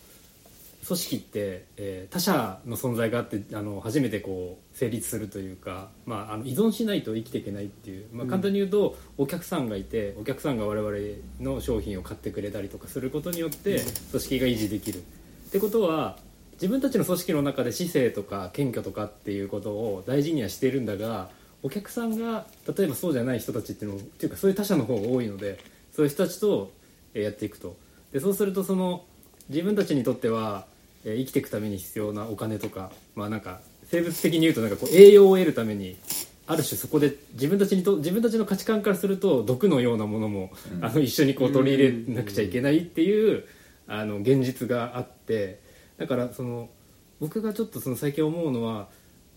[0.89, 10.97] 組織って、えー他者の存在があってあの初めてこう成立するというか、まあ、あの依存しないと生きていけないっていう、まあ、簡単に言うと、お客さんがいてお客さんが我々
[11.41, 14.99] の商品を買ってくれたりとかすることによって組織が維持できる。
[14.99, 16.17] ってことは
[16.53, 21.29] 自分たちの組織の中で市政とか謙虚とかっていうことを大事にはしているんだが
[21.63, 25.59] お客さんが例えばそうじゃない人たちっていうのっていうかそういう他者の方が多いので
[25.93, 26.73] そういう人たちと
[27.15, 27.77] えーやっていくと。
[28.13, 29.05] でそうするとその
[29.49, 30.67] 自分たちにとっては、
[31.05, 35.97] えー生きていくために必要なお金とかまあなんか生物的に言うとなんかこう栄養を得るために
[36.47, 43.45] ある種そこで自分たちにと自分たちの価値観からすると毒のようなものも、あの一緒にこう取り入れなくちゃいけないっていう、
[43.87, 45.61] あの現実があって
[45.99, 46.71] だからその
[47.21, 48.89] 僕がちょっとその最近思うのは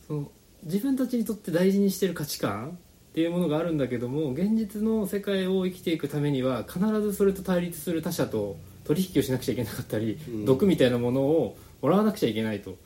[0.08, 0.32] その
[0.64, 2.78] 自分たちにとって大事にしてる価値観
[3.12, 12.78] っていうものがあるんだけども現実の世界を生きていくためには必ずそれと対立する他者と取引をしなくちゃいけなかったり、毒みたいなものをもらわなくちゃいけないと。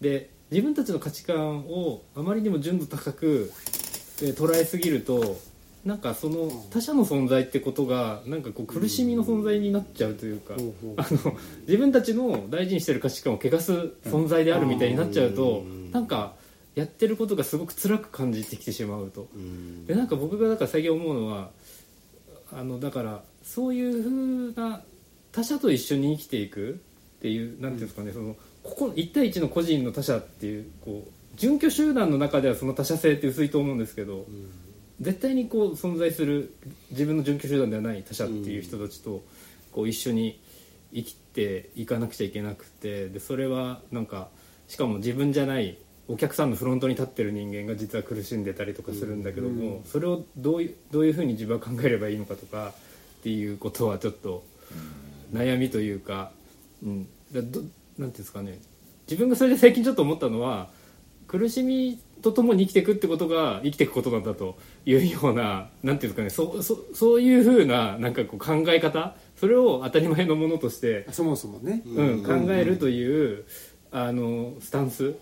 [0.00, 3.50] で自分たちの価値観をあまりにも純度高く
[4.22, 5.36] えー捉えすぎると
[5.84, 13.72] なんかその他者の存在ってことがなんかこう苦しみの存在になっちゃうというか、あの自分たちの大事にしてる価値観を汚す
[14.06, 16.34] 存在であるみたいになっちゃうと、なんか
[16.74, 19.28] やってることがすごく辛く感じてきてしまうと。
[19.86, 21.50] でなんか僕がだから最近思うのは
[22.50, 24.82] あのだからそういうふうな
[25.34, 26.80] 他者と一緒に生きていく
[27.18, 34.26] っていうなんていうんですかね、そのここ1対1の個人の他者っていうこう準拠集団の中ではその他者性って薄いと思うんですけど、
[35.00, 36.54] 絶対にこう存在する
[36.90, 39.24] 自分の準拠集団ではない他者っていう人たちと
[39.72, 40.40] こう一緒に
[40.94, 44.28] 生きていかなくちゃいけなくてでそれはなんか
[44.68, 54.44] しかも自分じゃないお客さんのフロントに立ってる人間が実は苦しんでたりとかするんだけども、それをどういうどういうふうに自分は考えればいいのかとかっていうことはちょっと
[55.32, 56.32] 悩みというか、
[56.82, 57.66] うん、だどなんてい
[57.98, 58.58] うんですかね。
[59.06, 60.68] 自分がそれで最近ちょっと思ったのは
[61.26, 64.56] 苦しみとともに生きていくってことが生きていくことなんだと
[64.86, 66.54] いうようななんていうんですかね。
[66.54, 73.44] そそそういうふうななんかこう考え方それを当たり前のものとして、そもそもね、うん、考えるという、
[73.90, 75.14] あのスタンス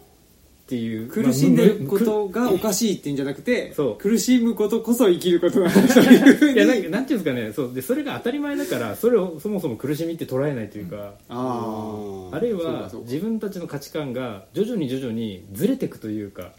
[0.63, 3.97] っていう苦しんでるこまあとがおかしいっていうんじゃなくてそう。
[3.97, 7.53] 苦しむことこそ生きることなんだという ふういやなんかになんていうんですかね。
[7.53, 7.75] そう。
[7.75, 16.53] でそれが当たり前だからそれをそもそも苦しみって捉えないというか、ああるいは自分たちの価値観が徐々に徐々にずれていくというか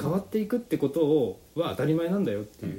[0.00, 2.70] 変わっていくってことをは当たり前なんだよってい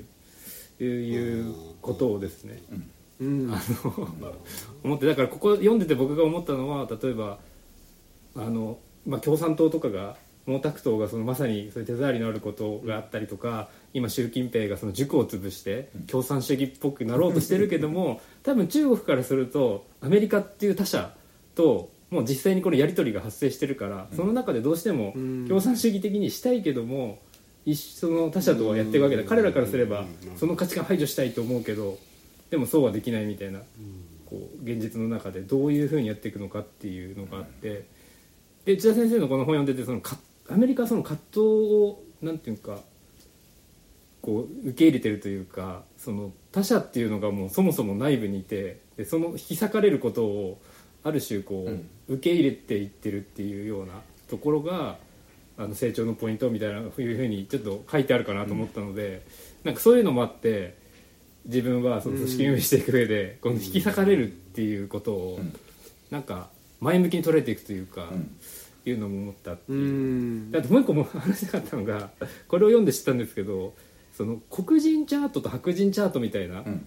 [0.81, 2.75] う,、いうことをですね、あ
[3.21, 3.51] うん。
[3.51, 4.07] あの
[4.83, 7.39] 思ってだからここ読んでて僕が思ったのは例えば
[8.35, 10.15] あの、まあ、共産党とかが
[10.49, 21.15] 毛沢東がそのまさにそういう手触りのあることがあったりとか今習近平がその塾を潰して共産主義っぽくなろうとしてるけども 多分中国からするとアメリカっていう他者
[21.53, 25.45] ともう実際にこのやり取りが発生してるからその中でどうしてもん。
[25.47, 27.19] 共産主義的にしたいけども
[27.65, 29.23] 一緒その他者とはやっていくわけだ。
[29.23, 30.05] 彼らからすれば
[30.37, 31.99] その価値観排除したいと思うけど
[32.49, 33.59] でもそうはできないみたいな
[34.25, 37.85] こう現実の中でどういうふうにやっていくのかっていうのがあって。
[38.65, 40.17] で内田先生のこの本読んでてそのか
[40.49, 42.79] アメリカはその葛藤をなんていうか
[44.21, 50.61] こう受け入れてるというかその他者っていうのがもうそもそも内部にいてでその引き裂かれることを
[51.03, 51.65] ある種こ
[52.09, 53.93] う、受け入れていってるっていうような
[54.29, 54.97] ところが
[55.57, 59.25] あの成長のポイントみたいないうふうにちょっと書いてあるかなと思ったので、
[59.63, 60.77] なんかそういうのもあって
[61.45, 65.39] 自分はその組織運営していく上で、この引き裂かれるっていうことを、
[66.11, 68.09] なんか前向きに捉えていくというか、
[68.85, 69.81] いうのも思ったってういう。
[69.81, 70.51] ん。
[70.51, 72.09] だってもう一個も話したかったのが
[72.47, 73.73] これを読んで知ったんですけど
[74.13, 76.85] その黒人チャートと白人チャートみたいな、ん。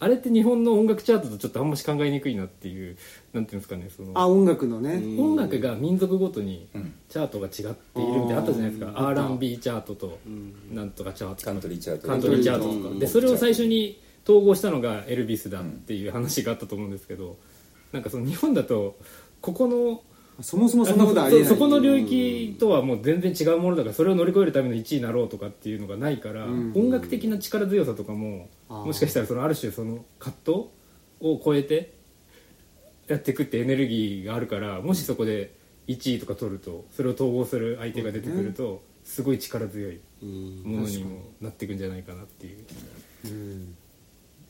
[0.00, 2.96] あれって日本の音楽チャートとちょっとあんまし考えにくいなっていう
[3.32, 4.96] なんていうんですかねそのあ音楽のね。
[5.18, 6.92] 音楽が民族ごとにん。
[7.08, 8.92] チャートが違っているみたいなのあったじゃないですか。
[8.94, 10.18] あー R&B チャートと
[10.72, 12.08] なんとかチャートカントリーチャート。
[12.08, 13.00] カントリーチャートとか。
[13.00, 17.36] でそれを最初に統合したのがエルビスだっていう話があったと思うんですけど
[17.92, 18.96] なんかその日本だと
[19.40, 20.02] ここの
[20.40, 26.72] そもそもそんなことありえないそそこの領域とはもう全然違うものだからそれを乗り越えるための1位になろうとかっていうのがないから、ん。
[26.74, 30.58] 音楽的な力強さとかももしかしたらそのある種その葛藤
[31.20, 31.94] を超えて
[33.06, 35.52] やっていくってエネルギーがあるからもしそこで
[35.88, 42.64] 1位とか取るとそれを統合する相手が出てくるとすごい力強いものにもなっていくんじゃないかなっていう。
[43.26, 43.74] うん。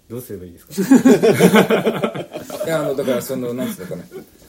[0.09, 0.91] どうすればいいですか？
[2.67, 4.05] いやあのだからそのなんつうのかな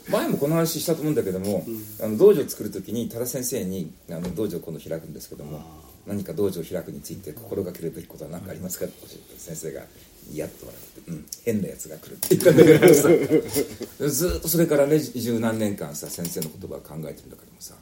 [0.09, 1.65] 前もこの話したと思うんだけども、
[2.01, 5.61] あの道場を作る時に多田先生にあの道場を今度開くんですけども
[6.05, 9.81] 何か道場を開くについて心がけるべきことは何かありますかって教えて先生が
[10.31, 13.09] 「いや」っと笑って「うん変なやつが来る」って言ったんだけどさ。
[14.07, 17.75] ずーっとそれからね十何年間さ先生の言葉を考えてるんだけどもさ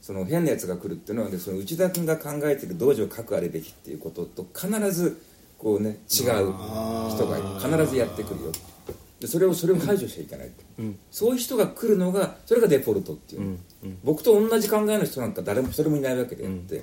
[0.00, 5.16] その変なやつが来るっていうのはねその内田君が考えてる道場を書くあるべきっていうことと必ず
[5.58, 8.52] こうね違う人が必ずやってくるよ
[9.22, 10.50] でそれをそれを排除しちゃいけない、
[10.82, 10.98] ん。
[11.12, 13.98] そういう人が来るのがそれがデフォルトっていう、うんうん。
[14.02, 16.82] 僕と同じ考えの人なんか誰も一人もいないわけであって、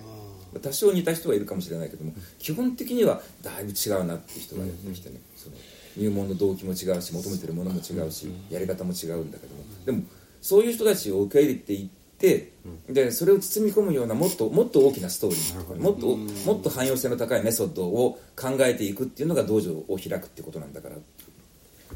[0.61, 5.55] 多少似た人はいるかもしれないけども基本的にはだいぶ違うなっていう人がやってきてね、その
[5.97, 9.63] 入門の動機も違うし求めてるものも違うし、やり方も違うんだけども。
[9.85, 10.03] でも
[10.41, 12.53] そういう人たちを受け入れていって、
[12.89, 15.59] でそれを包み込むようなもっともっと大きなストーリー。
[15.59, 20.95] とかもっともっと汎用性の高いメソッドを考えていくっていうのが道場を開くってことなんだから。
[20.95, 21.01] で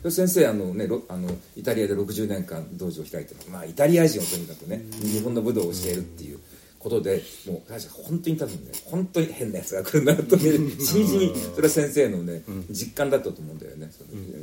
[0.09, 6.39] 先生あの、ね、ろあのイタリアで60年間道場を開いてまあ、イタリア人をとにかくね日本の武道を教えるっていう
[6.83, 10.43] ことでもう確か本当に多分ね本当に変なやつが来るなとね
[10.79, 13.89] しみじみそれは先生のね実感だったと思うんだよね。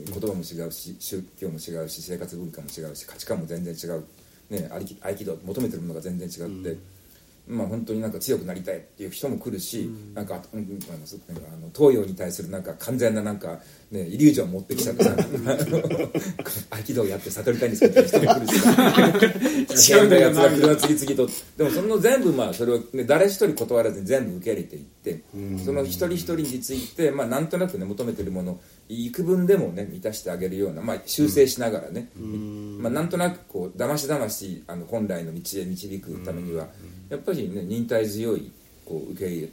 [0.07, 4.05] 言葉も違うし宗教も違うし生活文化も違うし価値観も全然違う、
[4.49, 4.71] ね、
[5.03, 7.00] 合気道求めてるものが全然違って。
[7.49, 10.95] まあ、本当になんか強くなりたいっていう人も来るし、なんかうんなんか
[11.53, 13.59] あの東洋に対するなんか完全ななんか、
[13.91, 15.17] ね、イリュージョンを持ってきちゃってさ
[16.71, 18.41] 合気道やって悟りたいんですけど 人も来
[19.69, 25.23] るし違うんだやつが来るわ次々とでもその全部まあそれを、ね、誰一人断らずに全部受け入れていって
[25.65, 36.69] その一人一人について、まあ、なんとなくね求めてるもの幾分でもね満たしてあげるような、まあ、修正しながらね、まあ、なんとなくこうだましだましあの本来の道へ導くためには
[37.11, 38.51] やっぱりね忍耐強い
[38.87, 39.49] こう受け入れ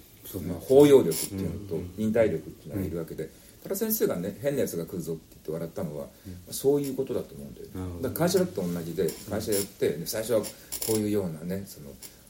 [0.46, 3.30] まあ、包容力っていうのと忍耐力っていうのがいるわけで、
[3.64, 6.08] ただ先生がね変なやつが来るぞって言って笑ったのは、
[6.52, 7.68] そういうことだと思うんだよ、
[8.02, 10.46] だから会社だって同じで会社やって、ね最初はこ
[10.90, 11.88] ういうようなねその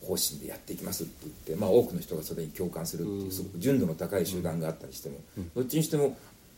[0.07, 5.17] 方針でやっていきますって言って、まあ、多くの人がそれに共感するっていうすごく純度の高い集団があったりしても、
[5.55, 6.17] どっちにしても、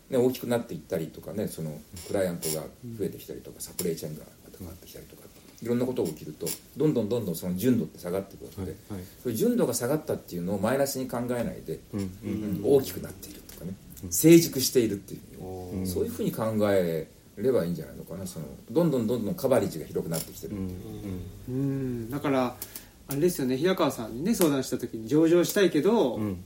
[0.09, 1.71] ね、大きくなっていったりとかねその
[2.07, 2.63] クライアントが
[2.97, 4.25] 増えてきたりとかサプレイチェーンが
[4.57, 5.18] 高まってきたりとか
[5.61, 9.03] いろんなことが起きるとどんどんどんどんその純度って下がっていくわけで、はいはい。
[9.23, 13.73] そ純度が下がったっていうのをマイナスに考えないで、うん大きくなっているとかね
[14.09, 22.55] 成熟しているっていう、そういうふうに考えればいいんじゃないのかなそのどんどんどんどんカバリッジが広くなってきてる、うんだから
[23.07, 26.43] あれですよね平川さんにね相談した時に上場したいけど、ん。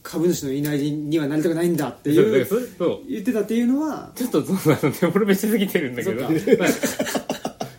[0.00, 3.00] 株主のいない人にはなりたくないんだってそういうそうそう。
[3.06, 6.26] 言ってたっていうのはちょっとそうあのデフォルメしすぎてるんだけど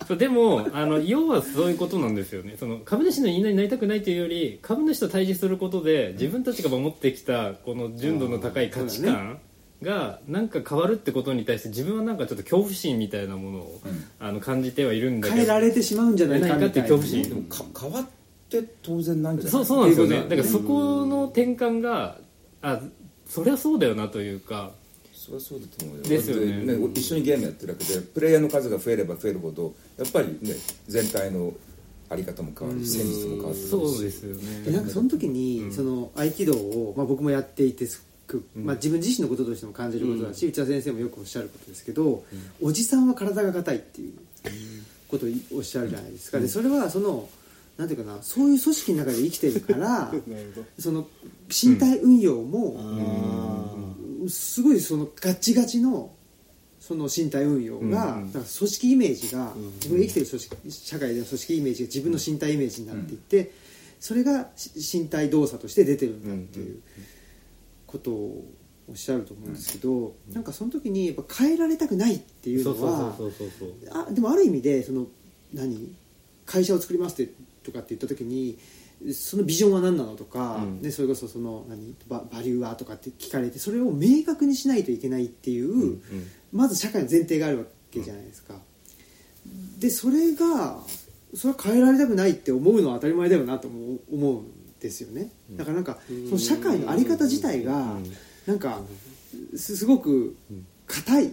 [0.10, 2.56] そうでもあの要はそういうことなんですよね。
[2.60, 9.40] その株主の言いなりになりたくないというより株主と対峙することで自分たちが守ってきたこの純度の高い価値観
[9.84, 13.82] がなんか変わるってことに対して自分はなんかちょっと恐怖心みたいなものを、
[14.20, 17.30] あの感じてはいるんだけど変えられてしまうんじゃないかっていう恐怖心。
[17.30, 18.06] でもか変わっ
[18.50, 20.24] て当然なんじゃないそうそうなんですよね。
[20.24, 22.18] だからそこの転換が
[22.64, 22.80] あ
[23.28, 24.72] そりゃそうだよなというか
[25.30, 26.04] それはそうだと思うよ。
[26.04, 26.66] ですよね。
[26.66, 30.56] だって一緒にゲームやってるわけでプレイヤーの数が増えれば増えるほどやっぱりね
[30.88, 31.54] 全体の
[32.10, 33.70] あり方も変わるし戦術も変わってくるし。
[33.70, 34.62] そうですよね。
[34.64, 42.24] でなんかその時に、その合気道を、まあ、僕もやっていてすごく、まあ、自分自身のこととしても感じることだし、内田先生もよくおっしゃることですけど、
[42.62, 44.14] おじさんは体が硬いっていう
[45.08, 47.30] ことをおっしゃるじゃないですか、でそれはその
[47.78, 50.14] なんていうかなそういう組織の中で生きてるから
[50.78, 51.08] その
[51.50, 53.78] 身体運用も、
[54.28, 56.12] すごいそのガチガチの
[56.80, 63.52] その身体運用が、なんか組織イメージが、自分が生きてる組織社会での組織イメージが自分の身体イメージになっていって、
[64.00, 66.82] それがし身体動作として出てるんだっていう
[67.86, 68.44] ことを
[68.90, 73.14] おっしゃると思うんですけど、なんかその時にやっぱ変えられたくないっていうのは
[74.12, 75.06] でもある意味でその
[75.54, 75.94] 何？
[76.46, 78.58] 会社を作りますってとかって言った時に
[79.14, 80.82] そのビジョンは何なのとか、うん。
[80.82, 86.02] でそれこそその何ババリューはとかって聞かれてそれを明確にしないといけないっていう、
[86.52, 88.56] まず社会の前提があるわけじゃないですか。
[89.80, 90.80] でそれが
[91.34, 94.46] それは変えられたくないって思うのは当たり前だよなとも思うん
[94.80, 95.32] ですよね。
[95.52, 97.98] だからなんかその社会の在り方自体が
[98.46, 98.82] なんか
[99.56, 100.36] すすごく
[100.88, 101.32] 硬い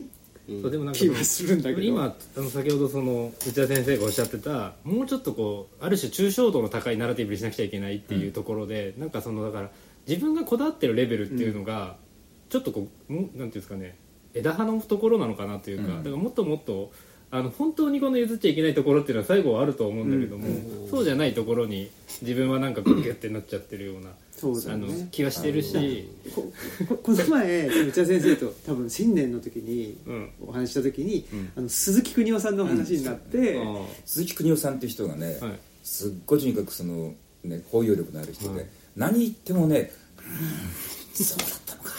[0.48, 1.82] そうでもなんか気はするんだけど。
[1.82, 9.70] 今あの先ほどその内田先生がおっしゃってたもうちょっとこうある種抽象度の高いナラティブにしなくちゃいけないっていうところで、なんかそのだから
[10.06, 11.96] 自分がこだわってるレベルっていうのが、
[12.48, 13.96] ちょっとこうもなんていうんですかね
[14.35, 16.04] 枝葉のところなのかなというか、うん。
[16.04, 16.92] だからもっともっと
[17.30, 20.46] あの本当にこの譲っちゃいけないところっていうのは最後はあると思うんだけども、
[20.88, 21.90] そうじゃないところに
[22.22, 26.53] 自分はなんかこうギュッてなっちゃってるようなそうだあの気はしてるし、こ
[26.88, 30.31] ここの前内田先生と多分新年の時にうん。
[30.42, 35.59] お話しした時に、あの鈴木邦夫さんの話になって、あ鈴木邦夫さんっていう人がね、あはい。
[35.83, 41.90] すっごいとにかくその、ね、包容力のある人で、何言ってもね「うーんそうだったのか」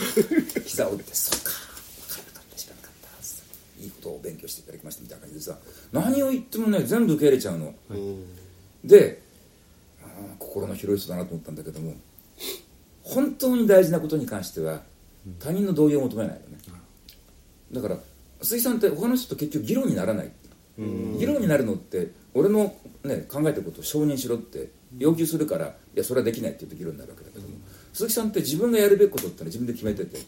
[0.63, 1.51] 膝を打って「そうか。
[2.07, 5.57] 分からなかった知らなかった」いいことを勉強していただきましたみたいな感じでさ
[5.91, 7.73] 何を言ってもね全部受け入れちゃうの、
[8.83, 9.21] で
[10.03, 11.95] あー心の広い人だなと思ったんだけども
[13.07, 14.81] 本当に大事なことに関しては
[15.39, 16.57] 他人の同意を求めないよね、
[17.71, 17.97] だから
[18.41, 20.31] 鈴木さんって他の人と結局議論にならない。
[20.77, 27.55] 議論になるのって俺の、ね、考えてることを承認しろって要求するからいやそれはできないって言うと議論になるわけだけども、
[27.93, 30.23] 鈴木さんって自分がやるべきことってのは自分で決めてて、で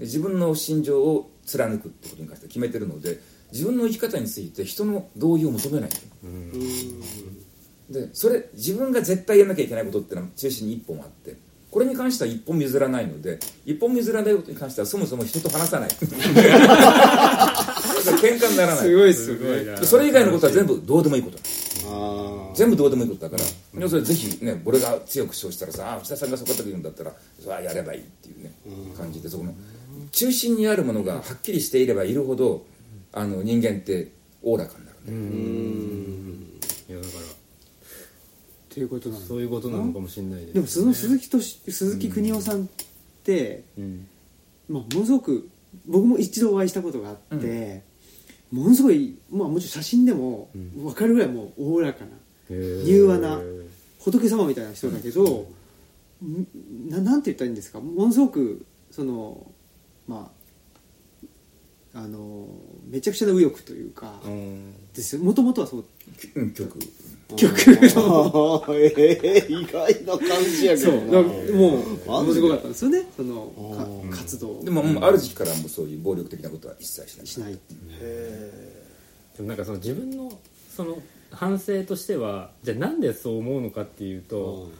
[0.00, 3.20] 自分の心情を貫くってことに関して決めてるので
[3.52, 5.90] 自分の生き方について人の同意を求めない、
[7.88, 11.36] でそれ自分が絶対やんなきゃいけないことってのは中心に一本あって
[11.72, 15.88] これに関しては一本譲らないので一本譲らないことに関してはそもそも人と話さない。
[18.20, 18.84] 喧嘩にならない。
[18.84, 21.38] すごいっすごいそれ以外のことは全部どうでもいいこと。
[21.86, 23.42] あ全部どうでもいいことだか
[23.74, 28.52] ら、でそれぜひね俺が強く主張したらさあ内田さんがそこだけ言うんだったらそれはやればいいっていうね、
[28.94, 29.54] 感じでそこの
[30.10, 32.66] 中心にあるものがはっきりしていればいるほど
[33.12, 34.08] あの人間って
[34.42, 34.92] おおらかになる。
[35.10, 36.36] ね、
[36.90, 37.31] いやだか
[38.72, 39.22] っていうことなんだ。
[39.22, 42.66] らそういうことなのかもしれないです、ね、でもその鈴木とし鈴木邦夫さんっ
[43.22, 44.06] て、うん。
[44.70, 45.50] まあ、ものすごく
[45.86, 47.82] 僕も一度お会いしたことがあって、
[48.50, 52.10] ものすごい、まあ、もちろん写真でも分かるぐらいもうおおらかな
[52.50, 52.84] へー。
[52.84, 53.40] 柔和な
[53.98, 55.46] 仏様みたいな人だけど、
[56.24, 56.46] ん。
[56.88, 57.80] ななんて言ったらいいんですか？
[57.80, 59.46] ものすごくその
[60.06, 60.30] ま
[61.94, 62.46] ああの
[62.88, 64.74] めちゃくちゃな右翼というか、うん。
[64.94, 65.22] ですよ。
[65.22, 65.84] もともとはそう。
[66.36, 66.78] うん曲
[67.36, 67.58] 曲
[67.94, 68.64] の。
[68.66, 71.22] あええ意外な感じやけどな。
[71.22, 73.04] もうものすごかったんですよね。
[73.16, 74.62] その活動。
[74.62, 77.26] でも、もうある時期からもうそういう暴力的なことは一切しない。
[77.26, 77.80] しないっていう
[79.36, 80.32] でもなんかその自分の
[80.74, 80.98] その
[81.30, 84.70] 反省としてはじゃあなんでそう思うのかっていうと、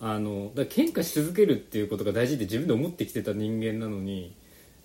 [0.00, 4.34] あのだから喧嘩し続けるっていうことが大事って自分で思ってきてた人間なのに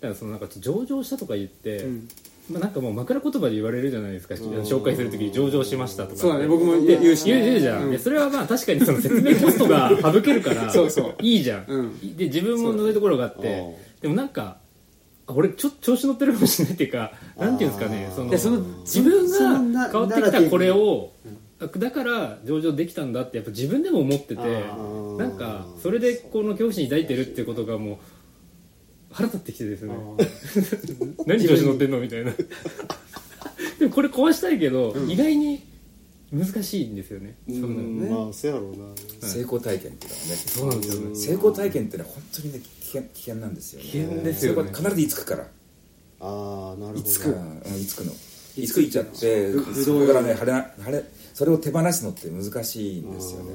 [0.00, 2.08] だからそのなんか上場したとか言って、ん
[2.50, 6.16] まあ、なんかもう枕言葉で言われるじゃないですか、紹介する時に上場しましたとか。
[6.16, 6.46] そうだね。
[6.46, 7.90] 僕もで言うし言う言うじゃん、うん。
[7.92, 11.14] でそれはまあ確かにその説明コストが省けるから そうそう。
[11.22, 12.16] いいじゃん、うん。
[12.16, 14.58] で自分もそういうところがあってうんでもなんか
[15.26, 21.12] あ俺ちょ調子乗ってるかもしれないっていうか なんていうんですかねそのでその自分が変わってきたこれを
[21.78, 25.02] だから上場できたんだってやっぱ自分でも思っててー。
[25.16, 27.96] なんかそれでこの恐怖心抱いてるっていうことがもう
[29.12, 29.94] 腹立ってきてですね。
[31.26, 32.32] 何調子乗ってんのみたいな。
[33.78, 35.62] でもこれ壊したいけど、意外に
[36.32, 39.28] 難しいんですよね、うそんなのまあせやろうな。
[39.28, 41.14] 成功体験っていうのはねそうなんですよね。
[41.14, 43.86] 成功体験ってのは本当にね危険危険なんですよね。
[43.86, 44.56] 危険ですよね。
[44.56, 45.48] それは必ずいつくから。
[46.20, 47.00] ああなるほど。
[47.00, 48.12] いつくうんいつくの。
[48.56, 51.04] いつくいっちゃってぶそこからね晴れな晴れ
[51.34, 53.50] それを手放すのって難しいんですよね。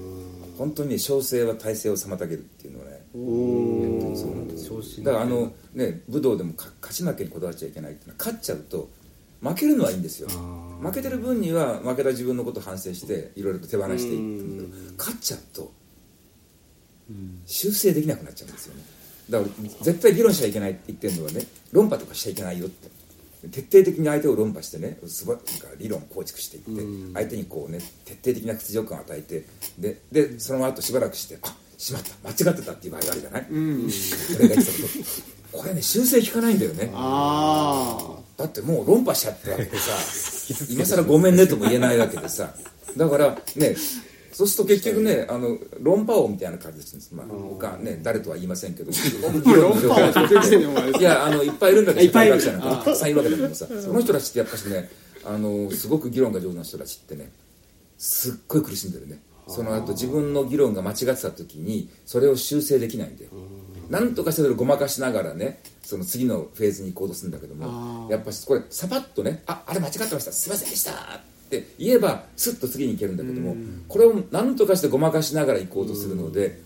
[0.58, 3.01] 本当にね小生は体制を妨げるっていうのはね
[5.04, 8.90] だからあのね武道でもか勝ち負けにこだわっちゃいけないっていうのは勝っちゃうと
[9.42, 10.30] 負けるのはいいんですよ。
[10.32, 15.72] あ負けてる分には負けた自分のことを反省していろいろと手放していくんだけど勝っちゃうと
[17.46, 18.82] 修正できなくなっちゃうんですよね。
[19.30, 22.90] だから絶対議論しちゃいけないって言ってるのはね論破とかしちゃいけないよって。
[23.52, 25.38] 徹底的に相手を論破してねすば
[25.78, 29.46] 理論を構築していって相手にこうね徹底的な屈辱感を与えて
[29.78, 32.09] ででその後しばらくしてあしまった。
[32.28, 36.91] 間違ってたっていう場合があるじゃない、俺が言ってたこれね修正効かないんだよね。
[36.93, 39.91] あだってもう論破しちゃったわけでさ
[40.69, 42.53] 今更ごめんねとも言えないわけでさ。
[42.95, 43.75] だからね
[44.32, 47.09] そうすると結局ねあの論破王みたいな感じです。
[47.11, 48.91] まあ他ね誰とは言いませんけど。
[49.23, 52.41] 論破王いやあのいっぱいいるんだけどいっぱいいる。
[52.41, 53.67] 社会学者なんかたくさんいるわけだけどさ。
[53.67, 54.89] その人たちってやっぱしね
[55.23, 57.32] あのすごく議論が上手な人たちってね
[57.97, 63.32] すっごい苦しんでるねその後自分の議論が間違ってた時にそれを修正できないんだよ。
[63.89, 70.32] なんとかしてそれをごまかしながらねその次のフェーズに行こうとするんだけどもやっぱしこれサパッとね「ああれ間違ってました。
[70.32, 70.91] すいませんでした」
[71.48, 73.56] って言えばスッと次に行けるんだけども
[73.88, 76.60] これを何とかしてごまかしながら行こうとするので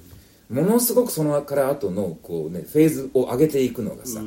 [0.50, 4.20] ものすごくそのから後のこうねフェーズを上げていくのがさ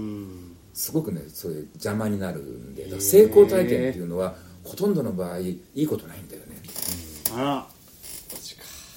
[0.73, 6.63] すごくねそれ邪魔になるんで成功体験っていうのはほとんどの場合いいことないんだよね。
[7.37, 7.74] あら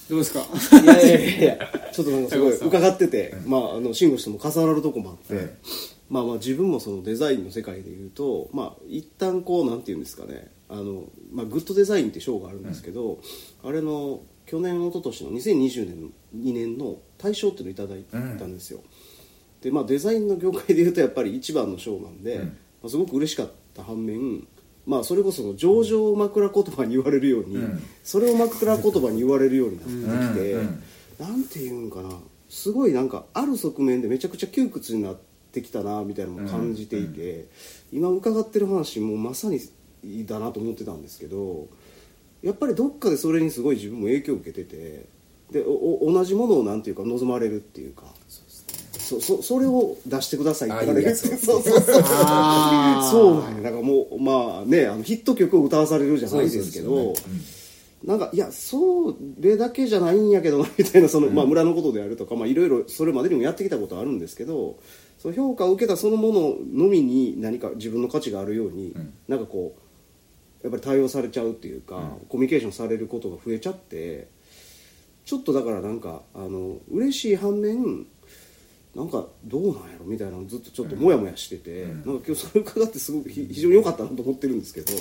[0.10, 0.46] どうですか？
[0.84, 5.56] いやいやいやいや ちょっとなんかすごい伺ってて、まああの慎吾氏とも重なるとこもあって、
[6.10, 13.20] まあまあ自分もそのデザインの世界でいうとまあ一旦こうなんていうんですかねあの、まあ、グッドデザインって賞があるんですけど、
[13.64, 18.04] あれの去年一昨年の2020年2年の大賞っていうのをいただい
[18.38, 18.80] たんですよ、
[19.62, 22.52] でまあデザインの業界でいうとやっぱり一番の賞なんで、ま
[22.86, 24.48] あ、すごく嬉しかった反面
[24.88, 27.58] まあそれこその上場枕言葉に言われるように、
[28.04, 30.56] それを枕言葉に言われるようになってきて、
[31.22, 32.10] なんていうんかな
[32.50, 35.18] すごいなんかある側面でめちゃくちゃ窮屈になっ
[35.52, 37.48] てきたなみたいなのを感じていて、
[37.92, 39.60] 今伺ってる話もまさに
[40.26, 41.68] だなと思ってたんですけど
[42.42, 45.06] やっぱりどっかでそれにすごい自分も影響を受けてて
[45.52, 48.04] でおお同じものをなんていうか望まれるっていうか
[49.08, 51.82] そそそれを出してくださいって言われ そうそうそう。
[51.82, 53.64] そうなんや。
[53.64, 57.14] だからもうまあねあのヒット曲を歌わされるじゃないですけど
[58.04, 64.78] なんかいやそれだけじゃないんやけどなみたいなその、まあ、村のことであるとかまあいろいろそれまでにもやってきたことはあるんですけど
[65.18, 68.94] その評価を受けたそのもののみに何か自分の価値があるように、
[69.28, 69.76] なんかこ
[70.64, 74.28] うやっぱり対応されちゃうっていうか、コミュニケーションされることが増えちゃって
[75.26, 78.06] ちょっとだからなんかあの嬉しい反面
[78.98, 84.92] なんかどうなんやろみたいなのずっとちょっとモヤモヤしてて、なんか今日それ伺ってすごくひ非常に良かったなと思ってるんですけど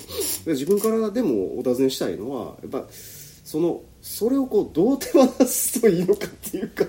[0.53, 6.85] 自分からでもお尋ねしたいのはやっぱそのそれをこうどう手放すといいのかっていうか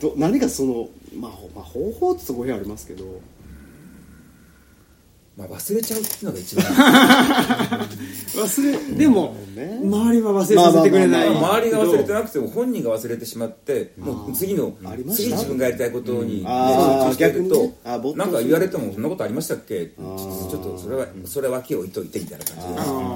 [0.00, 3.04] ど何かその、まあ、ほまあ方法ってところありますけど
[5.38, 6.64] まあ、忘れちゃうっていうのが一番。
[8.34, 9.78] 忘れでも、ね。
[9.84, 14.72] 周りは忘れさせてくれない、まあまあまあ周りが忘れてなくても本人が忘れてしまってもう次の
[15.14, 17.72] 次自分がやりたいことに、ね集中してると
[18.16, 19.86] なんか言われてもそんなことありましたっけ？
[19.86, 20.02] ちー。
[20.02, 22.56] ょっとそれはそれは脇を置いといてみたいな感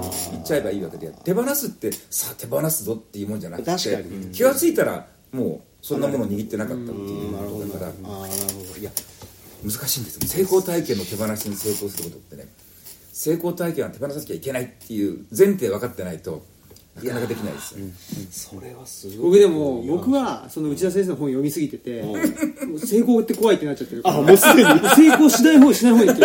[0.03, 3.71] じで言っちゃえばいいわけで手放すってさあ手放すぞっていうもんじゃなくて
[4.33, 7.33] 気が付いたらもうそんなものを握ってなかったっていう
[9.65, 12.47] 難しいんですよ成功体験の手放しに成功することってね。
[13.13, 16.43] 成功体験は手放さなきゃいけないっていう前提分かってないと
[16.97, 17.87] なかなかできないですよ。
[18.31, 19.17] それはすごい。
[19.19, 22.03] 僕でも僕はその内田先生の本読みすぎてて
[22.79, 24.69] 成功って怖いってなっちゃってるあもうすでに。
[24.97, 26.21] 成功しない方しない方に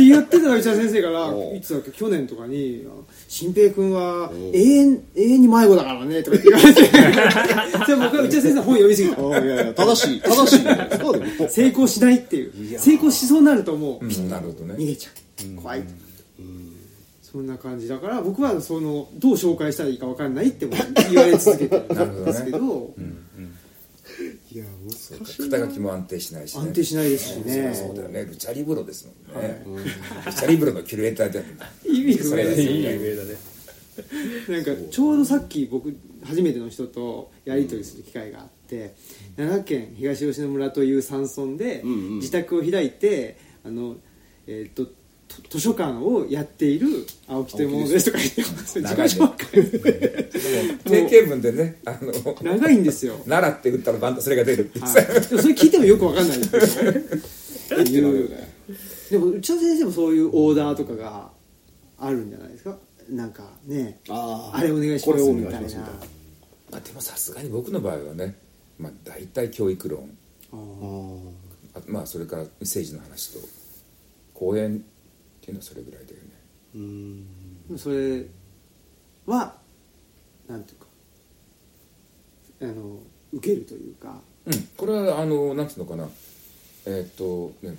[0.00, 2.86] って言ってた内田先生からいつだっけ去年とかに
[3.28, 7.80] 「新平君は永遠永遠に迷子だからね」とか言って言われて。
[7.84, 9.22] それ僕は内田先生の本読みすぎた。
[9.22, 10.64] あいやいや正しい正しい。
[10.64, 12.78] ねそうでも成功しないっていう。
[12.78, 14.74] 成功しそうになるともうピッなるほどね。
[14.74, 15.56] 逃げちゃう。
[15.56, 15.82] 怖い。
[17.30, 20.74] そんな感じだから僕はそのどう紹介したらいいか分かんないっても
[21.12, 22.92] 言われ続けてるんですけど
[24.52, 27.72] いや難しい肩書きも安定しないし、ね、安定しないですしね。
[27.72, 28.24] そうだよね。
[28.24, 29.62] ルチャリブロですもんね、
[30.26, 31.44] ルチャリブロのキュレーターで
[31.86, 32.96] 意味不明でね。
[32.96, 33.50] 上だね。
[34.48, 38.94] なんかちょうどさっき僕初めての人とやり取りする機会があって、
[39.36, 42.18] 奈良県東吉野村という山村でんうん。
[42.18, 43.96] 自宅を開いてあの、
[44.46, 44.92] えー、とと
[45.48, 48.80] 図書館をやっている青木というものですとか言ってます。
[48.80, 49.48] 自己紹介。
[50.84, 52.12] 定型文でねあの
[52.42, 53.16] 長いんですよ。
[53.26, 55.02] 奈良って打ったらバンとそれが出るってはい、それ
[55.54, 56.92] 聞いてもよくわかんないんですけど
[59.10, 61.30] でも内田先生もそういうオーダーとかが
[61.98, 62.76] あるんじゃないですか？
[63.08, 64.00] なんかね。
[64.08, 65.68] ああれお願いしますみたいな。
[66.70, 68.36] まあ、でもさすがに僕の場合はね、
[68.78, 70.10] まあ、大体教育論。
[70.52, 73.38] あまあそれから政治の話と
[74.34, 74.84] 講演
[75.40, 76.28] っていうのはそれぐらいだよね。
[77.70, 77.78] うん。
[77.78, 78.26] それ
[79.26, 79.54] は
[80.48, 80.86] なんていうか
[82.62, 82.98] あの
[83.32, 84.20] 受けるというか。
[84.46, 84.68] うん。
[84.76, 86.08] これはあのなんていうのかな。
[86.86, 87.76] えーっとね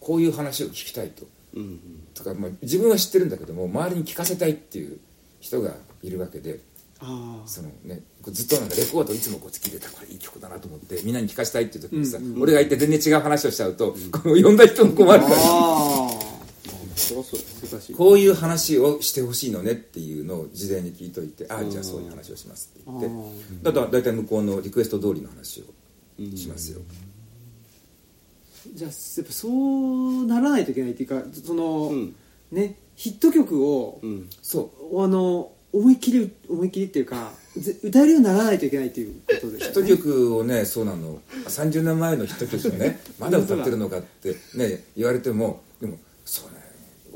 [0.00, 1.24] こういう話を聞きたいと。
[1.54, 1.80] うん
[2.14, 4.98] とか、まあ、自分は知ってるんだけども周りに聞かせたいっていう
[5.38, 6.60] 人がいるわけで。
[7.00, 15.36] ああそのねこうずっとなんかレコードいつもこう聞いてたこれいい曲だなと思ってみんなに聞かせたいっていう時にさ、うんうん俺が言って全然違う話をしちゃうと、この呼んだ人も困るから
[17.96, 23.08] こういう話をしてほしいのねっていうのを事前に聞いといてああじゃあそういう話をしますって言って。
[23.68, 25.64] あだと大体向こうのリクエスト通りの話を
[26.36, 26.80] しますよ、
[28.72, 32.14] じゃあやっぱそうならないといけないっていうかその、うん。
[32.52, 34.30] ねヒット曲を、うん。
[34.42, 41.20] そうあの思いっきり思いっきりっていうかぜ歌えるようにならないといけないっていうことですヒット曲をねそうなの。
[41.46, 46.48] 30年前のヒット曲をねまだ歌ってるのかってね言われてもでもそ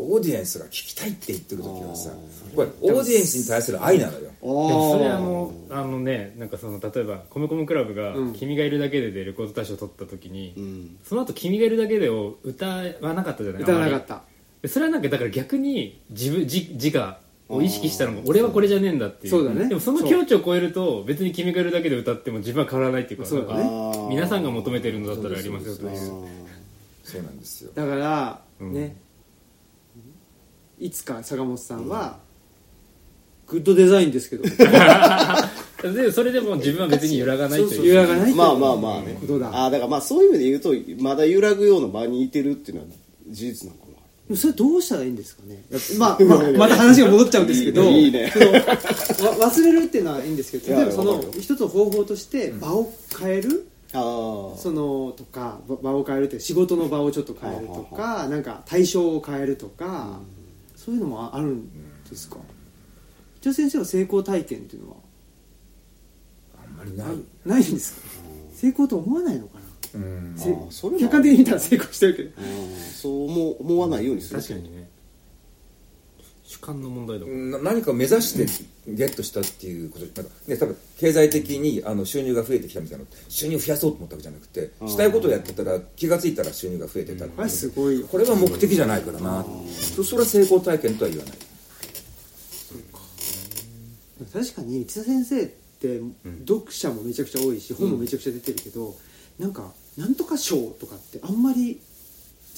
[0.00, 2.10] オーディエンスが聞きたいって言ってる時はさ
[2.54, 4.30] これオーディエンスに対する愛なのよ。
[4.40, 10.96] あでもそれああのあのねなんかその例えば米米クラブがうん「君がいるだけで」でレコード大賞を取った時に、うん。
[11.02, 13.62] その後君がいるだけで」を歌わなかったじゃない？
[13.62, 14.22] 歌わなかった。
[14.68, 17.18] それはなんかだから逆に自分自自我
[17.48, 19.30] を意識したのも俺はこれじゃねえんだっていう。
[19.30, 19.68] そうだね。
[19.68, 23.64] でもその境地を超えると別に君がいるだけで歌っても自分は変わらないっていうかそうだね。
[24.10, 25.96] 皆さんが求めてるのだったらやりますよという。
[27.02, 27.70] そうなんですよ。
[27.74, 28.72] だから、うん。
[28.74, 28.96] ね
[30.80, 32.18] いつか坂本さんは、
[33.46, 34.44] グッドデザインですけど。
[35.92, 37.86] でそれでも自分は別に揺らがないという。
[37.86, 39.16] 揺らがないまあまあまあね。
[39.20, 39.48] ことだ？
[39.48, 42.88] ああだからまあそういう意味で言うとまだ揺らぐような場にいてるっていうのは
[43.28, 43.86] 事実なのか
[44.28, 44.36] な。
[44.36, 45.62] それどうしたらいいんですかね？
[45.98, 48.32] まあ、まあ、また話が戻っちゃうんですけどいいね。
[48.34, 48.50] その
[49.30, 60.18] わ忘れるっていうのはいいんですけど例えばその一つの方法として場を変える、ああそのとかば場を変えるって仕事の場をちょっと変えるとかなんか対象を変えるとか、
[60.88, 61.68] そういうのもあるん
[62.08, 62.38] ですか？
[63.42, 64.96] 伊藤先生は成功体験っていうのは？
[66.64, 67.08] あんまりない。
[67.44, 68.08] ないんですか？
[68.54, 70.00] 成功と思わないのかな？
[70.00, 70.34] うん。
[70.34, 72.30] せあーそれも客観的に見たら成功してるけど。
[72.40, 72.74] うん。
[72.74, 74.40] そう思思わないようにする。
[74.40, 74.88] 確かにね
[76.48, 80.06] 主観の問題だな何かを目指してゲットしたっていうこと。
[80.06, 89.44] なんか、ね、多分経済的にあの収入が増えてきたみたいな収入を増やそうと思ったわけじゃなくてしたいことをやってたら気が付いたら収入が増えてたあすごいこれは目的じゃないからな。
[90.02, 91.34] それは成功体験とは言わない。
[94.32, 96.00] 確かに千田先生って
[96.46, 98.86] 読者もめちゃくちゃ多いし、本もめちゃくちゃ出てるけど、
[99.38, 101.78] うん、なんかなんとか賞とかってあんまり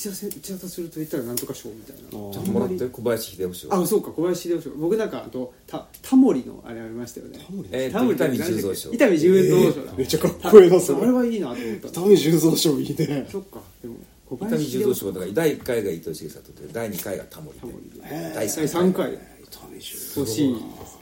[0.01, 2.03] 内田先内田すると言ったらなんとか賞みたいな。
[2.11, 2.32] あー。
[2.32, 3.74] ちゃんともらって小林秀夫賞。
[3.74, 4.70] あそうか小林秀夫賞。
[4.70, 7.38] 僕なんかあとたタモリのあれありましたよね。
[7.70, 8.92] えーとタモリ伊丹十三賞。
[8.92, 11.88] 伊丹十三賞だ、めっちゃかっこいいなそあれれはいいなと思った。
[11.88, 13.26] 伊丹十三賞いいね。
[13.30, 13.61] そっか。
[13.82, 13.96] でも
[14.26, 19.12] 小林十三賞だから第1回が伊藤重里で第2回がタモリタモリでで第第3 3回。
[19.12, 19.16] 伊
[19.51, 20.57] 丹十欲しい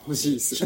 [0.08, 0.56] 欲しいっす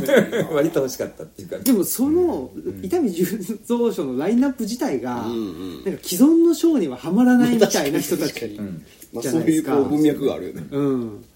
[0.52, 1.58] 割と欲しかったっていうか。
[1.58, 2.50] でもその
[2.82, 10.66] 伊丹十三賞のラインナップ自体が、んうんなんか既存の賞にははまらないみたいな人たちんまあじゃそういうないですかこう文脈があるよね。
[10.70, 11.22] うん。
[11.22, 11.26] だ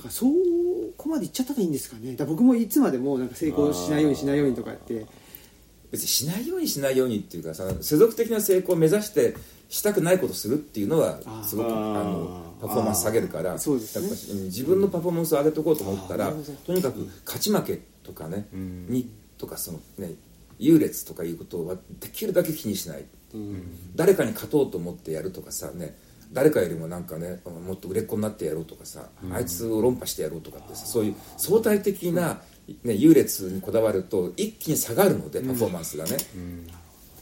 [0.00, 0.26] からそ
[0.96, 2.16] こまでいっちゃったらいいんですかね。
[2.16, 5.06] だ僕もいつまでもなんか成功しないようにしないようにとかやって。
[5.90, 9.34] 別にしないようにしないようにっていうかさ世俗的な成功を目指して
[9.68, 13.58] したくないことするっていうのはすごくあのパフォーマンス下げるからあー。
[13.58, 14.00] そうです
[14.34, 14.44] ね。
[14.44, 16.58] 自分のパフォーマンスを上げておこうと思ったらあーなるほど。
[16.58, 18.86] とにかく勝ち負けとかね、ん。
[18.86, 20.12] にとかそのね
[20.58, 23.04] 優劣とかいうことはできるだけ気にしない、
[23.94, 25.96] 誰かに勝とうと思ってやるとかさね
[26.32, 32.40] 誰かよりもなんかねもっと売れっ子になってやろうとかさ、あいつを論破してやろうとかってさそういう相対的な、
[32.82, 36.16] ね、優劣にこだわると一気に下がるのでパフォーマンスがね、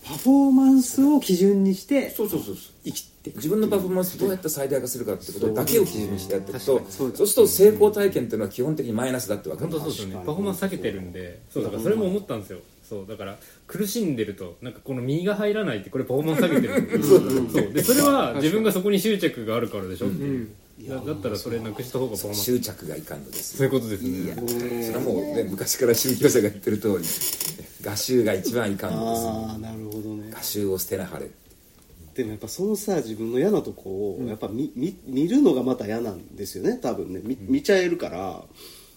[0.08, 2.72] パフォーマンスを基準にしてそうそうそうそう。
[2.84, 9.70] 生きて自分のパフォーマンスをどうやって最大化するかってことだけを基準にしてやっていくとそうそうすると成功体験っていうのは基本的にマイナスだって分かる。
[9.72, 12.60] 本当そうですよねパフォーマンス避けてるんでそうだからそれも思ったんですよ。
[12.88, 13.36] そうだから
[13.66, 17.72] 苦しんでるとなんかこの身が入らないってこれパフォーマンス下げてる そう。
[17.72, 20.48] でそれは自分がそこに執着があるからでしょっていう。
[20.88, 22.44] だだったらそれなくした方がパフォーマンス。
[22.44, 23.56] 執着がいかんのです。
[23.56, 24.34] そういうことですね。
[24.84, 27.04] それはもうね昔から宗教者が言ってる通り
[27.86, 29.26] 画集が一番いかんのです。
[29.26, 30.30] ああなるほどね。
[30.32, 31.30] 画集を捨てなはれ。
[32.14, 37.20] でもやっぱそのさ自分の嫌なとこをやっぱ見,、見見るのがまた嫌なんですよね多分ね。
[37.22, 38.42] 見見ちゃえるから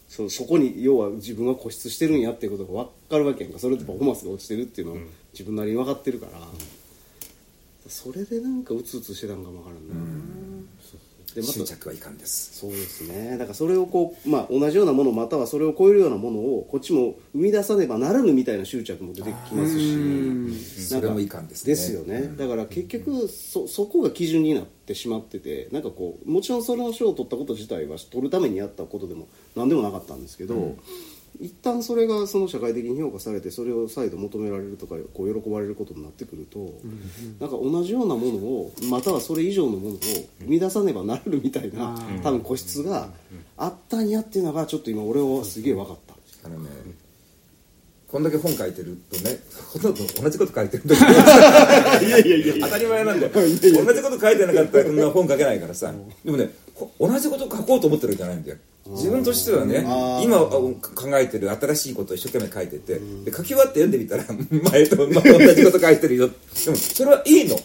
[0.07, 3.59] そそこに要は自分が固執してるんやっていうことが分かるわけやんか。
[3.59, 4.97] それでパフォーマンスが落ちてるっていうのを
[5.33, 6.39] 自分なりに分かってるから、
[7.87, 9.95] それでなんかうつうつしてたんかも分からんな、
[11.41, 12.59] でまた執着はいかんです。
[12.59, 13.37] そうですね。
[13.37, 20.89] だからそれをこう、まあ、同じようなものまたはそれを超えるようなものをこっちも生み出さねばならぬみたいな執着も出てきますし。
[20.89, 21.69] それもいかんですね。
[21.69, 30.75] ですよね、だから結局そそこが基準になってしまっててなんかこうもちろんその賞を取ったこと自体は取るためにやったことでも何でもなかったんですけど、
[31.41, 36.73] 一旦それがその社会的に評価されてそれを再度求められるとかこう喜ばれることになってくると、
[37.39, 39.99] なんか同じようなものをまたはそれ以上のものを
[40.41, 43.09] 生み出さねばならぬみたいな、多分個室が
[43.55, 46.15] あったんやっていうのがちょっと今俺はすげえ分かった。
[46.45, 46.69] あのね
[48.09, 49.37] こんだけ本書いてるとね
[49.71, 51.01] ほとんど同じこと書いてるんだけ
[52.01, 52.55] どいやいやいや。
[52.61, 53.31] 当たり前なんだよ。
[53.33, 53.71] 同じ
[54.01, 55.93] こと書いてなかったらこんな本書けないからさ。
[56.25, 58.57] でもねほ同じこと書こうと思ってるわけじゃないんだよ
[58.91, 59.85] 自分としてはね
[60.23, 60.73] 今あ考
[61.13, 64.23] えてる新しいことを一生懸命書いててで書き終わって読んでみたら
[64.71, 66.27] 前と同じこと書いてるよ。
[66.27, 67.59] でもそれはいいの。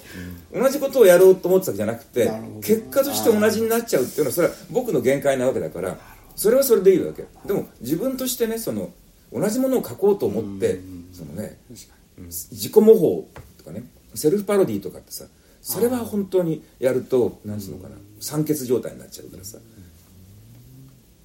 [0.53, 5.99] 同じことをやろうと思ってたわけじゃなくて結果として同じになっちゃうっていうのはそれは僕の限界なわけだから
[6.37, 7.25] それはそれでいいわけ。
[7.47, 8.93] でも自分としてねその
[9.33, 10.81] 同じものを書こうと思って
[11.13, 13.25] そのね自己模倣
[13.59, 15.25] とかねセルフパロディとかってさ
[15.61, 19.59] それは本当にやると何ていうのかな酸欠状態になっちゃうからさ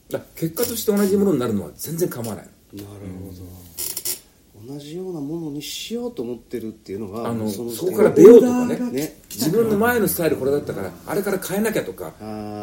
[0.09, 2.45] だ結果として同じものになるのは全然構わない。
[2.73, 3.31] なるほ
[4.67, 8.79] ど、同じようなものにしようと思ってるっていうのがあののそこから出ようとかね。
[8.91, 12.13] ね自分の前のスタイルこれだったからあれから変えなきゃとか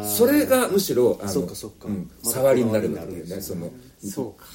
[0.05, 1.87] それがむしろあのそっかそっか。
[1.87, 3.55] うん触りになるわけだよこだわりになるんですね。
[3.55, 3.71] その
[4.11, 4.45] そうか。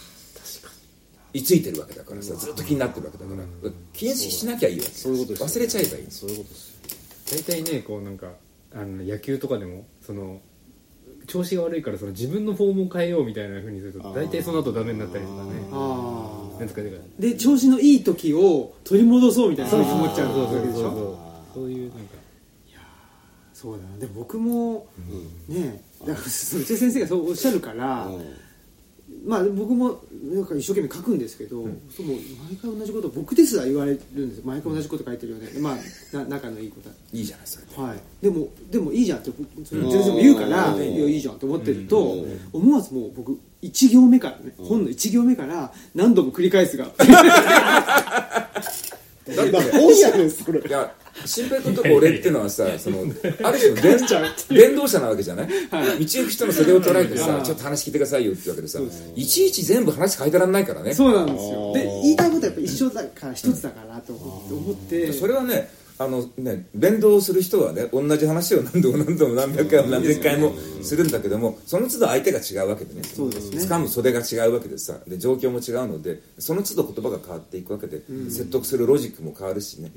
[1.34, 3.70] 居ついてるわけだからさずっと気になってるわけだから。
[3.94, 4.90] 禁止しなきゃいいわけ。
[4.90, 5.52] そういうことですよね。
[5.52, 6.10] 忘れちゃえばいい。
[6.10, 6.72] そういうことです
[7.32, 8.32] 大体ねこうなんか
[8.74, 10.40] あの野球とかでもその
[11.26, 15.50] 調子が悪いからその自分のフォームを変えようみたいなふうにすると大体その後ダメになったりとかね。
[15.72, 16.80] あなんか
[17.18, 19.86] で調子のいい時を取り戻そうみたいなそういう。
[19.86, 22.22] 気持っちゃうそうそうそうわけでしょそうそういうなんか。
[23.62, 23.98] そうだな。
[23.98, 24.86] でも僕も、
[25.48, 28.10] ねだからその先生がそうおっしゃるから、
[29.24, 32.16] まあ僕もなんか一生懸命書くんですけど、そうもう
[32.48, 37.66] 毎回同じこと僕ですら言われるんです毎回同じこと書いてるよね、まあな仲のいいことはいいじゃないそれ。
[37.66, 39.30] ではい、でもでもいいじゃんって
[39.64, 40.82] それ先生も言うから、うん。
[40.82, 48.52] いやいいじゃんって思ってると、思わずもう僕1行目からね、本の1行目から何度も繰り返すが だ
[49.44, 50.92] って本やねんそれいや
[51.24, 53.98] 新平君とか俺っていうのはさそのある種の電
[54.48, 58.80] 電動車なわけじゃない、道行く人の袖を捉えてさ、ちょっと話聞いてくださいよってわけでさ
[59.14, 60.94] いちいち全部話変えてらんないからね。
[60.94, 61.72] そうなんですよ。
[61.74, 64.54] で言いたいことはやっぱ一緒だから一つだからと思って。
[64.54, 73.04] 思ってそれはねあのね連動する人はね同じ話を何度も何度も何百回も何千回もするんだけどもその都度相手が違うわけでね。
[73.04, 73.58] そうですね。
[73.62, 74.98] 掴む袖が違うわけでさ。
[75.06, 79.92] で状況も違うのでその都度言葉が変わっていくわけで、説得するロジックも変わるしね、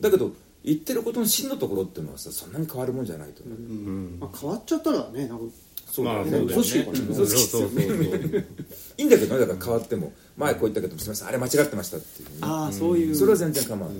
[0.00, 0.32] だけど
[0.64, 3.58] 言ってることの真のところっていうのはさそんなに変わるもんじゃないと思う、
[4.18, 5.44] まあ、変わっちゃったらねなんか
[5.98, 6.52] まあねそうだよね。
[6.52, 8.44] 組織がねそうそうそうそうい。
[8.98, 9.04] い。
[9.04, 12.26] んだけどねだから変わっても前こう言ったけどすみませんあれ間違ってましたってい。
[12.26, 13.10] うね、ああそうい。
[13.10, 13.98] うそれは全然構わない、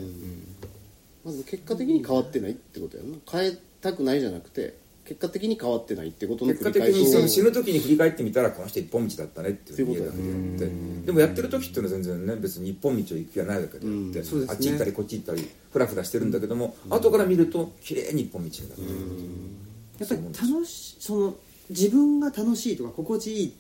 [1.25, 2.53] まず結果的に変わってない。
[2.53, 4.21] ってことやな変えたくない。
[4.21, 14.19] じゃなくて結果的に変わってないってことの結果的にその死ぬ時に振り返ってみたらこの人一本道だったねっていうふうに言えるわけであってでもやってる時っていうのは全然ね別に一本道を行く気はないわけであって、
[14.51, 18.89] あっち行ったりこっち行ったりフラフラしてるんだけども、後から見ると綺麗に一本道になってる、
[19.99, 21.35] やっぱり楽しその
[21.69, 23.53] 自分が楽しいとか心地いいっ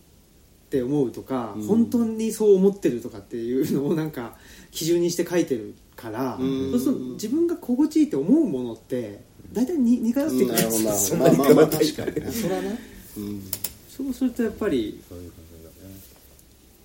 [0.70, 4.36] て思うとか、本当にそう思ってるとかっていうのをなんか
[4.70, 6.70] 基準にして書いてるから、ん。
[6.72, 9.20] そうすると自分が心地いいって思うものって
[9.54, 10.94] 大体に似通ってくるなるほどなるほど。
[10.98, 12.32] そんなにまあまあ確かにね。
[12.32, 12.70] それはな
[13.16, 13.42] うん
[13.88, 15.00] そうするとやっぱり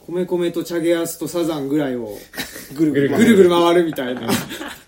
[0.06, 2.18] 米米とチャゲアスとサザンぐらいを
[2.76, 3.50] ぐるぐるぐるぐる。
[3.50, 4.30] 回るみたいな。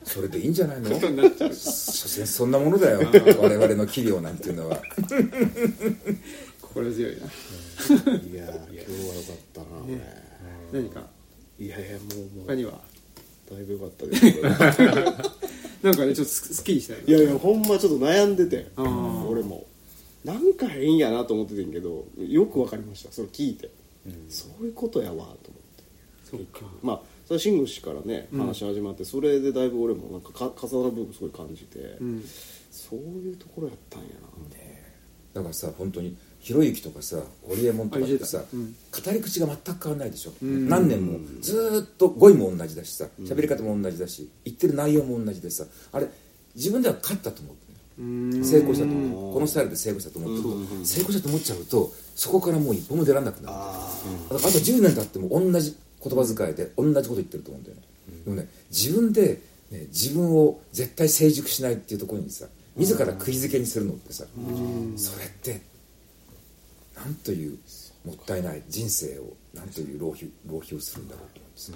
[0.04, 0.90] それでいいんじゃないの？
[0.92, 1.54] ことになっちゃう。
[1.54, 3.00] 所詮そんなものだよ
[3.40, 4.80] 我々の器量なんていうのは。
[6.62, 7.18] 心強いな。
[7.18, 7.30] いやー
[7.90, 9.88] 今日はよかったなこ
[10.74, 11.04] 何か？
[11.60, 12.48] れいやいやもうもう。
[12.48, 12.74] 他には？
[13.50, 14.26] だいぶよかったです
[15.84, 17.06] なんかねちょっとすすっきりしたよね。
[17.08, 18.68] いやいやほんまちょっと悩んでて。
[18.78, 19.66] 俺も。
[20.24, 23.12] なんか変やなと思っててんけどよくわかりました。
[23.12, 23.72] それ聞いて、
[24.30, 25.84] そういうことやわと思って。
[26.30, 26.62] そうか。
[26.84, 32.24] まあそれは慎吾氏からね話始まって、それでだいぶ俺もなんかか重なる部分すごい感じて、うん。
[32.70, 34.28] そういうところやったんやな、
[35.34, 37.18] だからさ本当にひろゆきとかさ
[37.48, 46.08] 堀江門とかってさ、あ言って語り口が全く変わらないでしょ、何年もずーっと語彙も同じだしさ喋り方も同じだし言ってる内容も同じでさあれ
[46.56, 48.04] 自分では勝ったと思ってねう
[48.40, 48.44] ん。
[48.44, 49.34] 成功したと思う。
[49.34, 53.46] このスタイルで成功したと思うけど成功したと思っちゃうとそこからもう一歩も出られなくなる。
[53.48, 53.64] だか
[54.30, 57.82] らあと10年経っても同じ言葉遣いで同じこと言ってると思うんだよね、
[58.26, 59.40] でもね自分で、
[59.70, 64.26] ね、自分を絶対成熟しないっていうところにさ自ら釘付けにするのってさ
[64.98, 65.62] それって
[66.96, 67.58] なんという
[68.06, 71.74] もったいない人生をなんという浪費浪費をするんだろうと思うんです、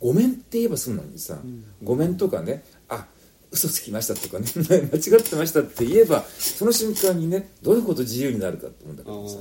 [0.00, 1.38] ごめんって言えばすんのにさ、
[1.82, 3.06] ごめんとかねあ
[3.50, 4.46] 嘘つきましたとかね
[4.92, 9.38] 間違ってましたって言えばその瞬間にねどういうこと自由になるかと思うんだけどさ。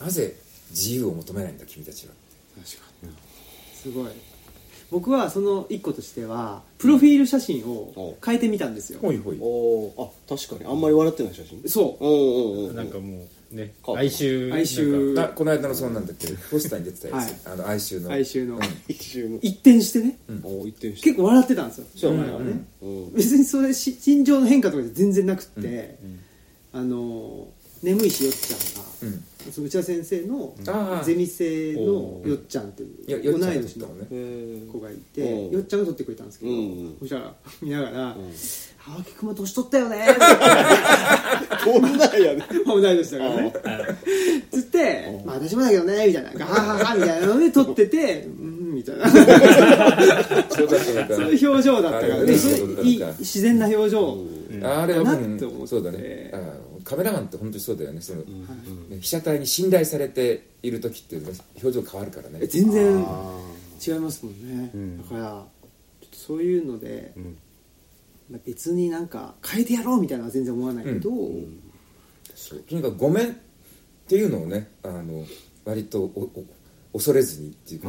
[0.00, 0.36] なぜ
[0.70, 2.12] 自由を求めないんだ君たちは。
[2.62, 3.12] 確かに
[3.74, 4.10] すごい。
[4.90, 9.38] 僕はその一個としてはプロフィール写真を変えてみたんですよ、ほいほい。
[9.40, 10.04] おー。
[10.04, 10.70] あ確かに。
[10.70, 11.62] あんまり笑ってない写真？
[11.68, 12.04] そう。
[12.04, 12.76] うんうんうん。
[12.76, 16.28] なんかもうねか哀愁哀愁なんかあこの間のそうなんだっけ？
[16.50, 17.40] ポスターに出てたやつ、はい。
[17.44, 18.10] あの哀愁の。
[18.10, 18.60] 哀愁の。
[18.88, 20.18] 一周一転してね。
[20.42, 21.10] おー一転して。
[21.10, 21.86] 結構笑ってたんですよ。
[21.94, 23.14] 将来はね、うん。
[23.14, 25.98] 別にそれし心情の変化とかじゃ全然なくって、
[26.72, 27.48] あの
[27.82, 29.16] 眠いしよっちゃんが、
[29.46, 29.52] うん。
[29.52, 31.04] その内田先生のあー。
[31.04, 34.72] ゼミ生のよっちゃんっていうよよっちゃん同い年のね。
[34.72, 36.58] 子がいて、うんよっちゃんが撮ってくれたんですけど、うん。
[36.58, 37.32] うんそしたら
[37.62, 38.16] 見ながら
[38.88, 40.06] 「青木君も年取ったよね」
[41.64, 43.52] こんなんやね同い年だからね。
[44.50, 46.30] つって「まあ私もだけどね」みたいな。
[46.38, 49.08] ガハハハみたいなので撮ってて「うん」みたいな。
[49.10, 52.32] そういう表情だったからね。
[52.32, 54.18] 自然な表情、
[54.62, 55.36] あれはなうん。
[55.36, 56.30] って思ってそうだね。
[56.32, 56.52] あ
[56.84, 58.00] カメラマンって本当にそうだよね。
[58.00, 58.26] その、ね
[59.00, 62.38] 被写体に信頼されている時っていうのは表情変わるからね。
[62.42, 63.40] え全然あ
[63.84, 64.70] 違いますもんね、
[65.02, 65.44] だから
[66.12, 67.26] そういうので、まあ、
[68.44, 71.10] 別になんか変えてやろうみたいなのは全然思わないけど、
[72.34, 73.34] そうとにかく「ごめん」っ
[74.08, 75.24] ていうのをねあの
[75.64, 76.30] 割とお
[76.92, 77.88] お恐れずにっていうか、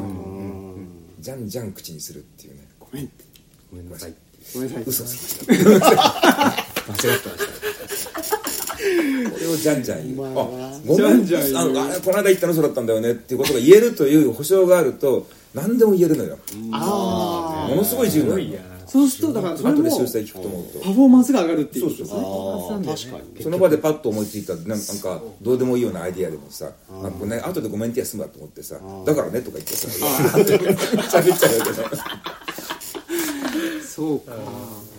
[1.20, 2.68] じゃんじゃん口にするっていうね。
[2.80, 3.24] ごめんって。
[3.72, 4.14] ごめんなさい
[4.54, 5.88] ごめんなさい嘘つきました。
[5.88, 8.38] 間違ってました。
[9.32, 11.26] これをじゃんじゃん言う、うまいなあごめん。
[11.26, 16.38] じゃんじゃんあれこの間言ったのそうだったんだよねっていうことが言えるという保証があると何でも言えるのよ、
[16.72, 18.38] あものすごい自由な
[18.88, 20.80] そうするとだからそれも後で修正聞くと思うと。
[20.80, 21.86] パフォーマンスが上がるっていう。
[21.86, 22.20] ことですね。
[22.20, 23.44] あー確かに。
[23.44, 31.90] その場でパッと思いついたなんかどうでもいいようなアイディアでもさ「あこれね後でごめんって休むわ」と思ってさ「だからね」とか言ってさ喋っちゃうわけだよ
[33.88, 34.32] そうか。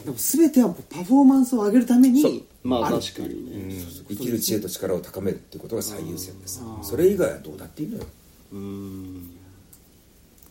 [0.05, 2.99] でも全てはパフォーマンスを上げるためにまある。
[3.01, 3.82] 確かにね。
[4.09, 8.05] 生きる知恵と力を高めるっていうことが最優先でさそれ以外はどうだっていいのよ。
[8.53, 9.30] うん。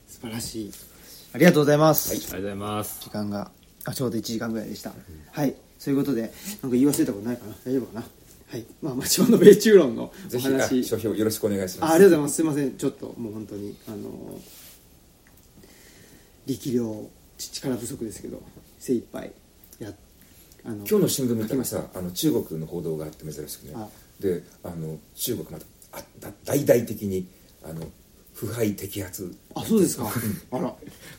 [0.07, 0.71] 素晴らしい
[1.37, 2.99] ありがとうございます、ありがとうございます。
[2.99, 3.51] 時間が
[3.85, 4.91] あちょうど1時間ぐらいでした、
[5.33, 5.53] はい。
[5.77, 6.33] そういうことでなんか
[6.69, 7.53] 言い忘れたことないかな？
[7.63, 8.05] 大丈夫かな？
[8.47, 8.65] はい。
[8.81, 11.91] まあ町場の米中論のおぜひあ話書評よろしくお願いします。
[11.91, 12.35] あありがとうございます。
[12.37, 12.75] すいません。
[12.75, 14.39] ちょっともう本当にあの
[16.47, 18.41] 力量ち力不足ですけど
[18.79, 19.31] 精一杯
[20.65, 23.87] あの今日の新聞見たら書きましたさあの中国の報道があって珍しくねあ
[24.19, 27.27] であの中国また大々的に
[27.63, 27.83] あの
[28.37, 30.07] 腐敗摘発あそうですか。
[30.51, 30.71] あら。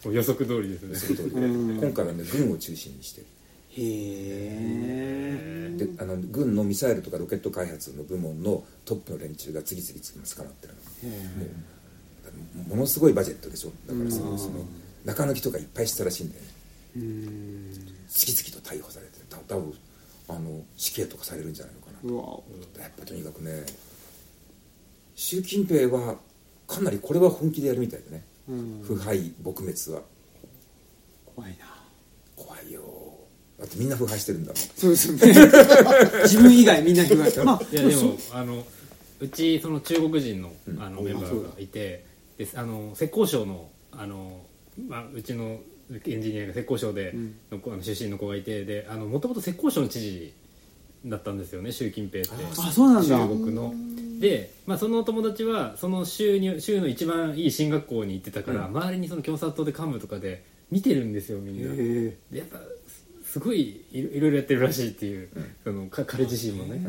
[0.04, 0.94] 予測通りですね。
[0.94, 1.40] する通りで
[1.84, 3.22] 今回はね軍を中心にして。
[3.22, 3.24] へ
[3.80, 10.74] えであの軍のミサイルとかロケット開発の部門のトップの連中が次々今捕まってる
[12.54, 13.72] のもものすごいバジェットでしょ。
[13.86, 14.64] だからそのその
[15.04, 16.48] 中抜きとかいっぱいしたらしいんだよね
[18.08, 19.74] 次々と逮捕されてた多分
[20.28, 21.88] あの死刑とかされるんじゃないのか
[22.76, 22.82] な。
[22.82, 23.64] やっぱとにかくね
[25.16, 26.16] 習近平は
[26.68, 28.82] かなりこれは本気でやるみたいでね、うん。
[28.86, 30.02] 腐敗撲滅は。
[31.34, 31.66] 怖いな。
[32.36, 32.82] 怖いよ。
[33.58, 34.56] だってみんな腐敗してるんだもん。
[34.56, 35.50] そうですよね。
[36.24, 38.64] 自分以外みんな言われてまあいやでもあの
[39.18, 42.04] うちその中国人のあのうんメンバーがいて
[42.36, 44.44] であの浙江省のあの、
[44.86, 45.58] まあ、うちの
[45.90, 47.34] エンジニアが浙江省でん。
[47.50, 50.32] の子あの出身の子がいてであのもともと浙江省の知事
[51.06, 52.30] だったんですよね習近平って。
[52.58, 53.16] あそうなんだ。
[53.16, 53.74] 中国の
[54.18, 61.72] で、まあ、その友達はその州に州の一番いい進学校に行ってたから、周りにその共産党で幹部とかで見てるんですよみんな。
[61.72, 62.58] へでやっぱ
[63.22, 65.28] すすごいいろいろいろやってるらしいっていう、
[65.62, 66.82] そのか彼自身もね、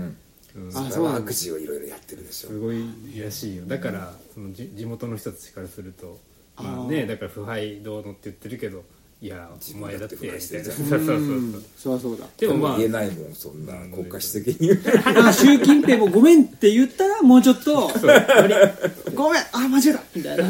[0.56, 0.68] うん。
[0.70, 2.50] あそれは悪事をいろいろやってるでしょ。
[2.50, 2.84] すごい
[3.22, 3.66] らしいよ。
[3.68, 6.20] だからそのじ地元の人たちからすると。
[6.58, 8.84] まあねだから腐敗どうのって言ってるけど
[9.22, 11.66] いやお前だってみたいな自分だってそうそうそううん。
[11.76, 12.26] そりゃそうだ。
[12.38, 14.82] でもまあ言えないもんそんな国家主席に。
[14.82, 17.90] だから習近平もごめんって言ったらもうちょっと
[19.14, 19.42] ごめん。
[19.52, 20.04] あ間違えた。
[20.16, 20.48] みたいな。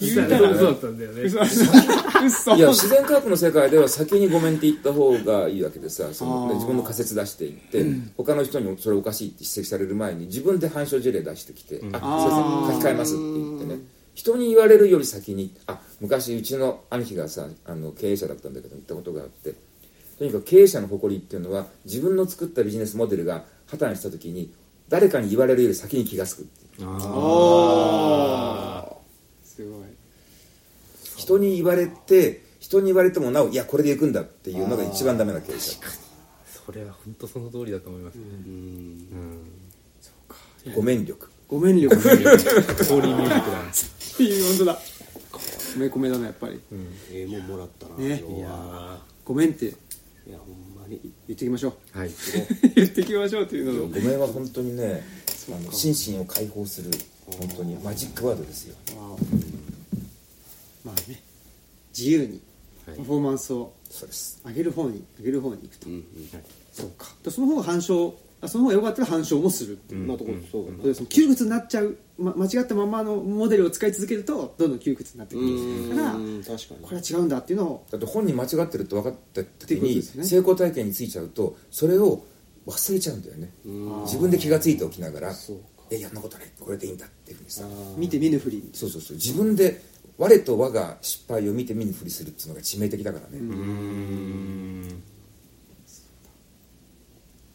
[0.00, 1.22] 言ったらそうだったんだよね。
[1.22, 2.56] 嘘。
[2.56, 7.84] いや自然科学の世界では先にごめんって言った方がいいわけでさその、ね自分の仮説出していって、
[8.16, 19.54] 他の人にそれおかしいって指摘される前に自分で反証事例出してきて「ああーすいません書き換えます」って言ってね人に言われるより先にあ昔うちの兄貴がさあの経営者だったんだけど言ったことがあって
[20.18, 24.52] とにかく経営者の誇りっていうのは自分の作ったビジネスモデルが破綻した時に
[24.88, 27.00] 誰かに言われるより先に気が付くっていう。
[29.44, 29.84] すごい。
[31.16, 35.78] 人に言われて人に言われてもなおいやこれで行くんだっていうのが一番ダメな経営者。
[36.66, 38.18] それは本当その通りだと思います。
[40.74, 41.06] ごめん。
[41.06, 44.78] 力ごめ ん力ってホーリーミュージックだいう本当だ。
[45.76, 46.60] 米米だなやっぱり。
[47.12, 48.22] ええもんもらったなね。
[48.26, 48.98] 今日は。
[49.24, 49.66] ごめんって。
[49.66, 49.68] い
[50.30, 51.00] やほんまに。
[51.28, 51.98] 言ってきましょう。
[51.98, 52.10] はい。
[52.74, 53.88] 言ってきましょうっていうのを。
[53.88, 55.02] ごめんは本当にね
[55.48, 56.90] あの心身を解放する
[57.26, 58.76] 本当にマジックワードですよ。
[60.84, 61.22] まあね。
[61.96, 62.40] 自由に
[62.86, 64.40] パフォーマンスをそうです。
[64.46, 66.04] 上げる方に上げる方に行くと、うん
[66.72, 67.14] そうか。
[67.22, 68.12] でその方が反証あ
[68.48, 76.42] その方が良かったら反証もするっていう、うんまあとこそうだなでその窮屈になっちゃう、ま、間違ったままのモデルを使い続けるとどんどん窮屈になってくるからうん。
[76.42, 76.80] 確かに。
[76.80, 77.86] これは違うんだっていうのを。
[77.90, 82.24] だって本人間違ってるって分かった時に成功体験についちゃうとそれを
[82.66, 83.50] 忘れちゃうんだよね。
[84.04, 87.64] 自分で気がついておきながらそうか「えやんなことないこれでいいんだ」っていうふうにさ。
[87.96, 88.70] 見て見ぬふり。
[88.72, 89.82] そうそうそう自分で
[90.16, 92.10] 我と我が失敗を見て見ぬふり。
[92.10, 93.40] するっていうのが致命的だからね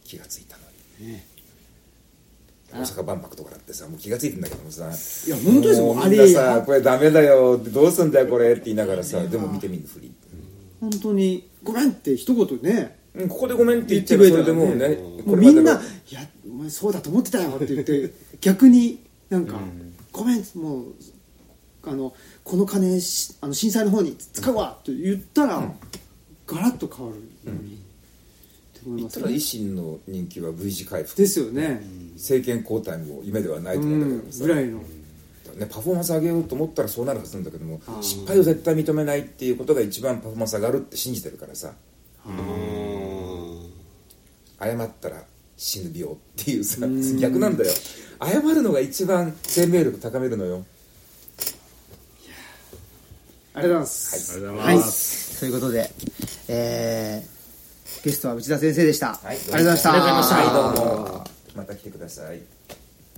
[0.03, 0.64] 気がついたのに
[0.99, 1.25] ね。
[2.71, 4.83] 大阪万博とかだってさもう気がついてんだけどもさ。
[4.85, 5.85] いや本当ですよ。
[5.87, 10.13] もうあれみんなさこれダメだよどうすんだよこれって言いながらさでも見て見ぬふり。
[10.81, 12.97] 本当に「ごめん」って一言ね。
[13.15, 14.89] うんここでごめんって言ってるそれでもうね
[15.25, 19.57] もうみんなこ「いやお前そうだと思ってたよ」って言って 逆になんか
[20.11, 20.85] 「ごめんもう
[21.83, 25.73] あのこの金しあの震災の方に使うわ」って言ったら、
[26.47, 27.79] ガラッと変わるのに、
[28.89, 29.23] 思いますね。
[29.23, 31.17] れまで言ったら維新の人気は V 字回復。
[31.17, 31.81] ですよね、
[32.15, 34.79] 政権交代も夢ではないとう思うんだけどぐらいの。
[35.57, 41.73] ね、パフォーマンス上げようと思ったらそうなるはずなんだけども失敗を絶対認めないっていうことが一番パフォーマンス上がるって信じてるからさ。
[44.59, 45.23] 謝ったら
[45.57, 46.85] 死ぬ病っていうさ
[47.19, 47.73] 逆なんだよ。
[48.21, 50.65] 謝るのが一番生命力高めるのよ。
[53.53, 55.91] ありがとうございます、ありがとうござはいいます、ということで、
[56.49, 57.34] えー、
[58.03, 59.27] ゲストは内田先生でした、はい。
[59.27, 59.91] ありがとうございました。
[59.91, 60.59] ありがとうございました。
[60.59, 61.23] はいどうも。
[61.55, 62.54] また来てください